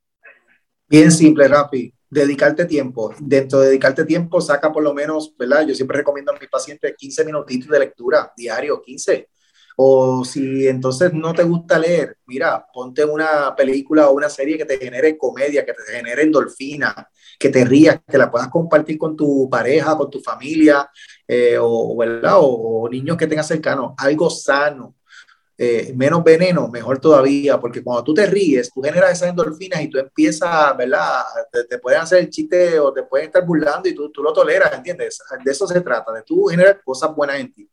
Bien 0.88 1.10
simple, 1.10 1.48
Rafi. 1.48 1.92
Dedicarte 2.10 2.64
tiempo. 2.66 3.14
Dentro 3.18 3.60
de 3.60 3.68
dedicarte 3.68 4.04
tiempo, 4.04 4.40
saca 4.40 4.72
por 4.72 4.82
lo 4.82 4.94
menos, 4.94 5.34
¿verdad? 5.36 5.66
Yo 5.66 5.74
siempre 5.74 5.98
recomiendo 5.98 6.32
a 6.32 6.38
mis 6.38 6.48
pacientes 6.48 6.94
15 6.96 7.24
minutitos 7.24 7.68
de 7.68 7.78
lectura 7.78 8.32
diario, 8.36 8.80
15. 8.80 9.28
O 9.76 10.24
si 10.24 10.68
entonces 10.68 11.12
no 11.12 11.32
te 11.32 11.42
gusta 11.42 11.78
leer, 11.78 12.18
mira, 12.26 12.64
ponte 12.72 13.04
una 13.04 13.54
película 13.56 14.08
o 14.08 14.12
una 14.14 14.28
serie 14.28 14.56
que 14.56 14.64
te 14.64 14.78
genere 14.78 15.18
comedia, 15.18 15.64
que 15.64 15.72
te 15.72 15.92
genere 15.92 16.22
endorfina, 16.22 17.08
que 17.38 17.48
te 17.48 17.64
rías, 17.64 18.00
que 18.08 18.18
la 18.18 18.30
puedas 18.30 18.48
compartir 18.48 18.98
con 18.98 19.16
tu 19.16 19.48
pareja, 19.50 19.96
con 19.96 20.10
tu 20.10 20.20
familia, 20.20 20.88
eh, 21.26 21.56
o, 21.60 22.88
niños 22.90 23.16
que 23.16 23.26
tengas 23.26 23.46
cercanos. 23.46 23.92
Algo 23.96 24.30
sano, 24.30 24.94
eh, 25.56 25.92
menos 25.96 26.22
veneno, 26.24 26.68
mejor 26.68 26.98
todavía, 26.98 27.60
porque 27.60 27.82
cuando 27.82 28.04
tú 28.04 28.14
te 28.14 28.26
ríes, 28.26 28.70
tú 28.72 28.82
generas 28.82 29.12
esas 29.12 29.30
endorfinas 29.30 29.80
y 29.82 29.88
tú 29.88 29.98
empiezas, 29.98 30.76
¿verdad? 30.76 31.22
Te, 31.68 31.78
pueden 31.78 32.00
hacer 32.00 32.20
el 32.20 32.30
chiste 32.30 32.78
o 32.78 32.92
te 32.92 33.04
pueden 33.04 33.26
estar 33.26 33.44
burlando 33.44 33.88
y 33.88 33.94
tú, 33.94 34.10
tú 34.10 34.22
lo 34.22 34.32
toleras, 34.32 34.72
¿entiendes? 34.74 35.20
De 35.44 35.50
eso 35.50 35.66
se 35.66 35.80
trata, 35.80 36.12
de 36.12 36.22
tú 36.22 36.46
generar 36.46 36.82
cosas 36.82 37.14
buenas 37.14 37.36
en 37.36 37.52
ti. 37.52 37.70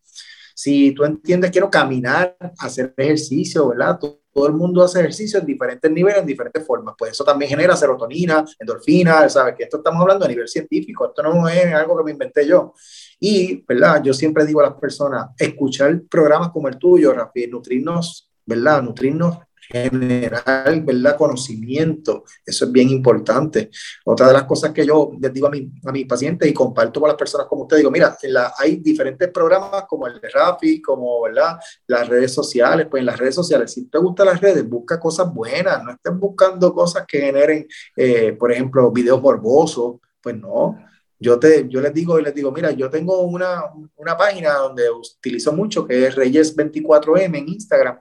Si 0.56 0.92
tú 0.92 1.04
entiendes, 1.04 1.52
quiero 1.52 1.70
caminar, 1.70 2.36
hacer 2.60 2.94
ejercicio, 2.98 3.70
¿verdad? 3.70 4.00
Todo, 4.00 4.48
el 4.48 4.54
mundo 4.54 4.82
hace 4.82 5.00
ejercicio 5.00 5.40
en 5.40 5.46
diferentes 5.46 5.92
niveles, 5.92 6.20
en 6.20 6.26
diferentes 6.26 6.66
formas. 6.66 6.96
Pues 6.98 7.12
eso 7.12 7.24
también 7.24 7.50
genera 7.50 7.76
serotonina, 7.76 8.46
endorfina, 8.58 9.28
¿sabes? 9.28 9.56
Que 9.58 9.64
esto 9.64 9.78
estamos 9.78 10.02
hablando 10.02 10.24
a 10.24 10.28
nivel 10.28 10.48
científico, 10.48 11.08
esto 11.08 11.22
no 11.22 11.50
es 11.50 11.74
algo 11.74 11.98
que 11.98 12.04
me 12.06 12.12
inventé 12.12 12.48
yo. 12.48 12.74
Y, 13.20 13.64
¿verdad? 13.68 14.02
Yo 14.02 14.14
siempre 14.14 14.46
digo 14.46 14.62
a 14.62 14.70
las 14.70 14.76
personas, 14.76 15.28
escuchar 15.38 16.02
programas 16.10 16.50
como 16.52 16.70
el 16.70 16.78
tuyo, 16.78 17.14
Rafi, 17.14 17.48
nutrirnos, 17.48 18.32
¿verdad? 18.46 18.82
Nutrirnos 18.82 19.38
general, 19.72 20.82
¿verdad? 20.84 21.18
Conocimiento, 21.18 22.24
eso 22.46 22.66
es 22.66 22.72
bien 22.72 22.90
importante. 22.90 23.70
Otra 24.06 24.28
de 24.28 24.34
las 24.34 24.44
cosas 24.44 24.72
que 24.72 24.86
yo 24.86 25.12
les 25.20 25.34
digo 25.34 25.48
a, 25.48 25.50
mi, 25.50 25.72
a 25.86 25.92
mis 25.92 26.06
pacientes 26.06 26.48
y 26.50 26.54
comparto 26.54 27.00
con 27.00 27.08
las 27.08 27.18
personas 27.18 27.48
como 27.48 27.64
usted, 27.64 27.78
digo, 27.78 27.92
mira, 27.92 28.18
la, 28.24 28.54
hay 28.58 28.78
diferentes 28.78 29.30
programas 29.30 29.86
como 29.88 30.08
el 30.08 30.20
de 30.20 30.30
Rafi, 30.30 30.82
como, 30.82 31.22
¿verdad? 31.22 31.60
Las 31.88 32.08
redes 32.08 32.34
sociales, 32.34 32.88
pues 32.90 33.02
en 33.02 33.06
las 33.06 33.18
redes 33.18 33.36
sociales, 33.36 33.72
si 33.72 33.86
te 33.88 33.98
gustan 33.98 34.28
las 34.28 34.42
redes, 34.42 34.68
busca 34.68 35.00
cosas 35.00 35.34
buenas, 35.34 35.84
no 35.84 35.92
estés 35.92 36.14
buscando 36.18 36.74
cosas 36.74 37.06
que 37.08 37.20
generen, 37.20 37.68
eh, 37.96 38.34
por 38.34 38.52
ejemplo, 38.52 38.92
videos 38.92 39.22
morbosos, 39.22 39.96
pues 40.22 40.36
no. 40.36 40.78
Yo, 41.20 41.38
te, 41.38 41.70
yo 41.70 41.82
les 41.82 41.94
digo 41.94 42.20
y 42.20 42.24
les 42.24 42.34
digo, 42.34 42.52
mira, 42.52 42.72
yo 42.72 42.90
tengo 42.90 43.22
una, 43.22 43.66
una 43.96 44.18
página 44.18 44.54
donde 44.54 44.90
utilizo 44.90 45.54
mucho, 45.54 45.86
que 45.86 46.08
es 46.08 46.16
Reyes24M 46.16 47.38
en 47.38 47.48
Instagram, 47.48 48.00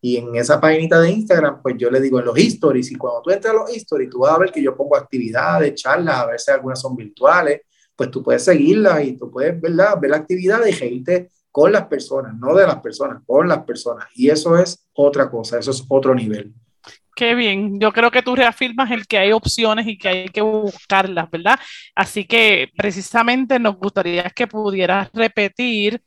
y 0.00 0.16
en 0.16 0.34
esa 0.36 0.60
página 0.60 0.98
de 1.00 1.10
Instagram, 1.10 1.60
pues 1.62 1.76
yo 1.76 1.90
le 1.90 2.00
digo 2.00 2.18
en 2.18 2.26
los 2.26 2.38
stories, 2.38 2.90
y 2.90 2.94
cuando 2.96 3.22
tú 3.22 3.30
entras 3.30 3.54
a 3.54 3.56
los 3.58 3.70
stories, 3.70 4.10
tú 4.10 4.20
vas 4.20 4.32
a 4.32 4.38
ver 4.38 4.50
que 4.50 4.62
yo 4.62 4.74
pongo 4.74 4.96
actividades, 4.96 5.74
charlas, 5.74 6.16
a 6.16 6.26
veces 6.26 6.48
algunas 6.48 6.80
son 6.80 6.96
virtuales, 6.96 7.60
pues 7.94 8.10
tú 8.10 8.22
puedes 8.22 8.42
seguirlas 8.42 9.04
y 9.04 9.16
tú 9.16 9.30
puedes 9.30 9.60
¿verdad? 9.60 9.98
ver 10.00 10.10
la 10.10 10.16
actividad 10.16 10.64
y 10.64 10.72
reírte 10.72 11.30
con 11.50 11.70
las 11.72 11.86
personas, 11.86 12.34
no 12.34 12.54
de 12.54 12.66
las 12.66 12.80
personas, 12.80 13.22
con 13.26 13.46
las 13.46 13.64
personas. 13.64 14.06
Y 14.14 14.30
eso 14.30 14.56
es 14.56 14.86
otra 14.94 15.30
cosa, 15.30 15.58
eso 15.58 15.70
es 15.70 15.84
otro 15.88 16.14
nivel. 16.14 16.52
Qué 17.14 17.34
bien, 17.34 17.78
yo 17.78 17.92
creo 17.92 18.10
que 18.10 18.22
tú 18.22 18.34
reafirmas 18.34 18.90
el 18.90 19.06
que 19.06 19.18
hay 19.18 19.32
opciones 19.32 19.86
y 19.86 19.98
que 19.98 20.08
hay 20.08 20.28
que 20.28 20.40
buscarlas, 20.40 21.30
¿verdad? 21.30 21.58
Así 21.94 22.24
que 22.24 22.70
precisamente 22.74 23.58
nos 23.58 23.76
gustaría 23.76 24.30
que 24.30 24.46
pudieras 24.46 25.10
repetir 25.12 26.00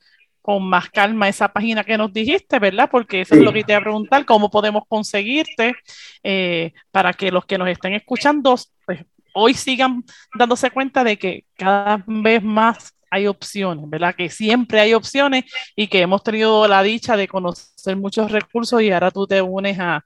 con 0.43 0.67
más 0.67 0.89
calma 0.89 1.29
esa 1.29 1.47
página 1.47 1.85
que 1.85 1.97
nos 1.97 2.11
dijiste, 2.11 2.59
¿verdad? 2.59 2.89
Porque 2.91 3.21
eso 3.21 3.33
es 3.33 3.41
lo 3.41 3.53
que 3.53 3.63
te 3.63 3.71
voy 3.73 3.79
a 3.79 3.83
preguntar, 3.83 4.25
cómo 4.25 4.51
podemos 4.51 4.83
conseguirte 4.89 5.73
eh, 6.21 6.73
para 6.91 7.13
que 7.13 7.31
los 7.31 7.45
que 7.45 7.57
nos 7.57 7.69
estén 7.69 7.93
escuchando 7.93 8.55
pues, 8.85 9.05
hoy 9.33 9.53
sigan 9.53 10.03
dándose 10.35 10.69
cuenta 10.69 11.05
de 11.05 11.17
que 11.17 11.45
cada 11.55 12.03
vez 12.05 12.43
más 12.43 12.93
hay 13.13 13.27
opciones, 13.27 13.87
¿verdad? 13.87 14.15
Que 14.17 14.27
siempre 14.27 14.79
hay 14.79 14.95
opciones 14.95 15.45
y 15.75 15.87
que 15.87 16.01
hemos 16.01 16.23
tenido 16.23 16.67
la 16.67 16.81
dicha 16.81 17.15
de 17.15 17.27
conocer 17.27 17.95
muchos 17.95 18.31
recursos 18.31 18.81
y 18.81 18.91
ahora 18.91 19.11
tú 19.11 19.27
te 19.27 19.39
unes 19.39 19.77
a, 19.79 20.03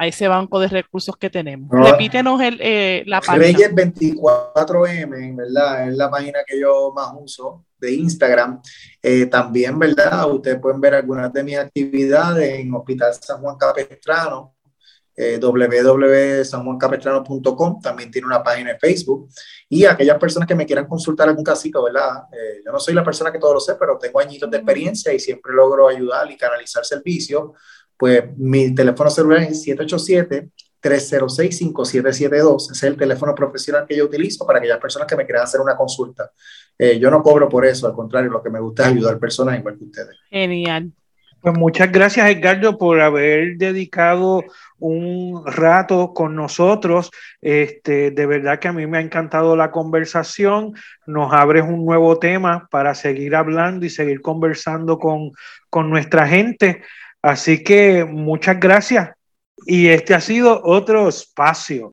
ese 0.00 0.28
banco 0.28 0.60
de 0.60 0.68
recursos 0.68 1.16
que 1.16 1.30
tenemos. 1.30 1.68
Repítenos 1.72 2.40
el, 2.42 2.58
eh, 2.60 3.02
la 3.06 3.20
página. 3.20 3.46
Reyes 3.46 3.74
24M, 3.74 5.36
¿verdad? 5.36 5.88
Es 5.88 5.96
la 5.96 6.10
página 6.10 6.40
que 6.46 6.60
yo 6.60 6.92
más 6.94 7.10
uso 7.18 7.64
de 7.78 7.94
Instagram. 7.94 8.60
Eh, 9.02 9.26
también, 9.26 9.78
¿verdad? 9.78 10.30
Ustedes 10.30 10.60
pueden 10.60 10.80
ver 10.80 10.94
algunas 10.94 11.32
de 11.32 11.42
mis 11.42 11.56
actividades 11.56 12.60
en 12.60 12.72
Hospital 12.74 13.14
San 13.14 13.40
Juan 13.40 13.56
Capestrano 13.56 14.54
eh, 15.16 15.38
www.sanjuancapestrano.com, 15.40 17.80
también 17.80 18.10
tiene 18.10 18.26
una 18.26 18.42
página 18.42 18.72
de 18.72 18.78
Facebook. 18.78 19.28
Y 19.68 19.84
aquellas 19.84 20.18
personas 20.18 20.48
que 20.48 20.54
me 20.54 20.64
quieran 20.66 20.86
consultar 20.86 21.28
algún 21.28 21.44
casito, 21.44 21.84
¿verdad? 21.84 22.24
Eh, 22.32 22.62
yo 22.64 22.72
no 22.72 22.78
soy 22.78 22.94
la 22.94 23.04
persona 23.04 23.30
que 23.30 23.38
todo 23.38 23.52
lo 23.54 23.60
sé, 23.60 23.74
pero 23.78 23.98
tengo 23.98 24.18
añitos 24.20 24.50
de 24.50 24.56
experiencia 24.56 25.12
y 25.12 25.20
siempre 25.20 25.52
logro 25.52 25.88
ayudar 25.88 26.30
y 26.30 26.36
canalizar 26.36 26.84
servicios. 26.84 27.50
Pues 27.96 28.24
mi 28.38 28.74
teléfono 28.74 29.10
celular 29.10 29.42
es 29.42 29.66
787-306-5772. 29.66 32.62
Ese 32.62 32.72
es 32.72 32.82
el 32.84 32.96
teléfono 32.96 33.34
profesional 33.34 33.84
que 33.86 33.96
yo 33.96 34.06
utilizo 34.06 34.46
para 34.46 34.58
aquellas 34.58 34.78
personas 34.78 35.06
que 35.06 35.16
me 35.16 35.26
quieran 35.26 35.44
hacer 35.44 35.60
una 35.60 35.76
consulta. 35.76 36.32
Eh, 36.78 36.98
yo 36.98 37.10
no 37.10 37.22
cobro 37.22 37.46
por 37.46 37.66
eso, 37.66 37.86
al 37.86 37.92
contrario, 37.92 38.30
lo 38.30 38.42
que 38.42 38.48
me 38.48 38.58
gusta 38.58 38.84
es 38.84 38.92
ayudar 38.92 39.16
a 39.16 39.18
personas 39.18 39.58
igual 39.58 39.76
que 39.76 39.84
ustedes. 39.84 40.16
Genial. 40.30 40.94
Pues 41.40 41.56
muchas 41.56 41.90
gracias, 41.90 42.28
Edgardo, 42.28 42.76
por 42.76 43.00
haber 43.00 43.56
dedicado 43.56 44.44
un 44.78 45.42
rato 45.46 46.12
con 46.12 46.36
nosotros. 46.36 47.10
Este, 47.40 48.10
de 48.10 48.26
verdad 48.26 48.58
que 48.58 48.68
a 48.68 48.74
mí 48.74 48.86
me 48.86 48.98
ha 48.98 49.00
encantado 49.00 49.56
la 49.56 49.70
conversación. 49.70 50.74
Nos 51.06 51.32
abres 51.32 51.62
un 51.62 51.86
nuevo 51.86 52.18
tema 52.18 52.68
para 52.70 52.94
seguir 52.94 53.34
hablando 53.34 53.86
y 53.86 53.90
seguir 53.90 54.20
conversando 54.20 54.98
con, 54.98 55.32
con 55.70 55.88
nuestra 55.88 56.26
gente. 56.26 56.82
Así 57.22 57.64
que 57.64 58.04
muchas 58.04 58.60
gracias. 58.60 59.10
Y 59.64 59.88
este 59.88 60.14
ha 60.14 60.20
sido 60.20 60.60
otro 60.62 61.08
espacio. 61.08 61.92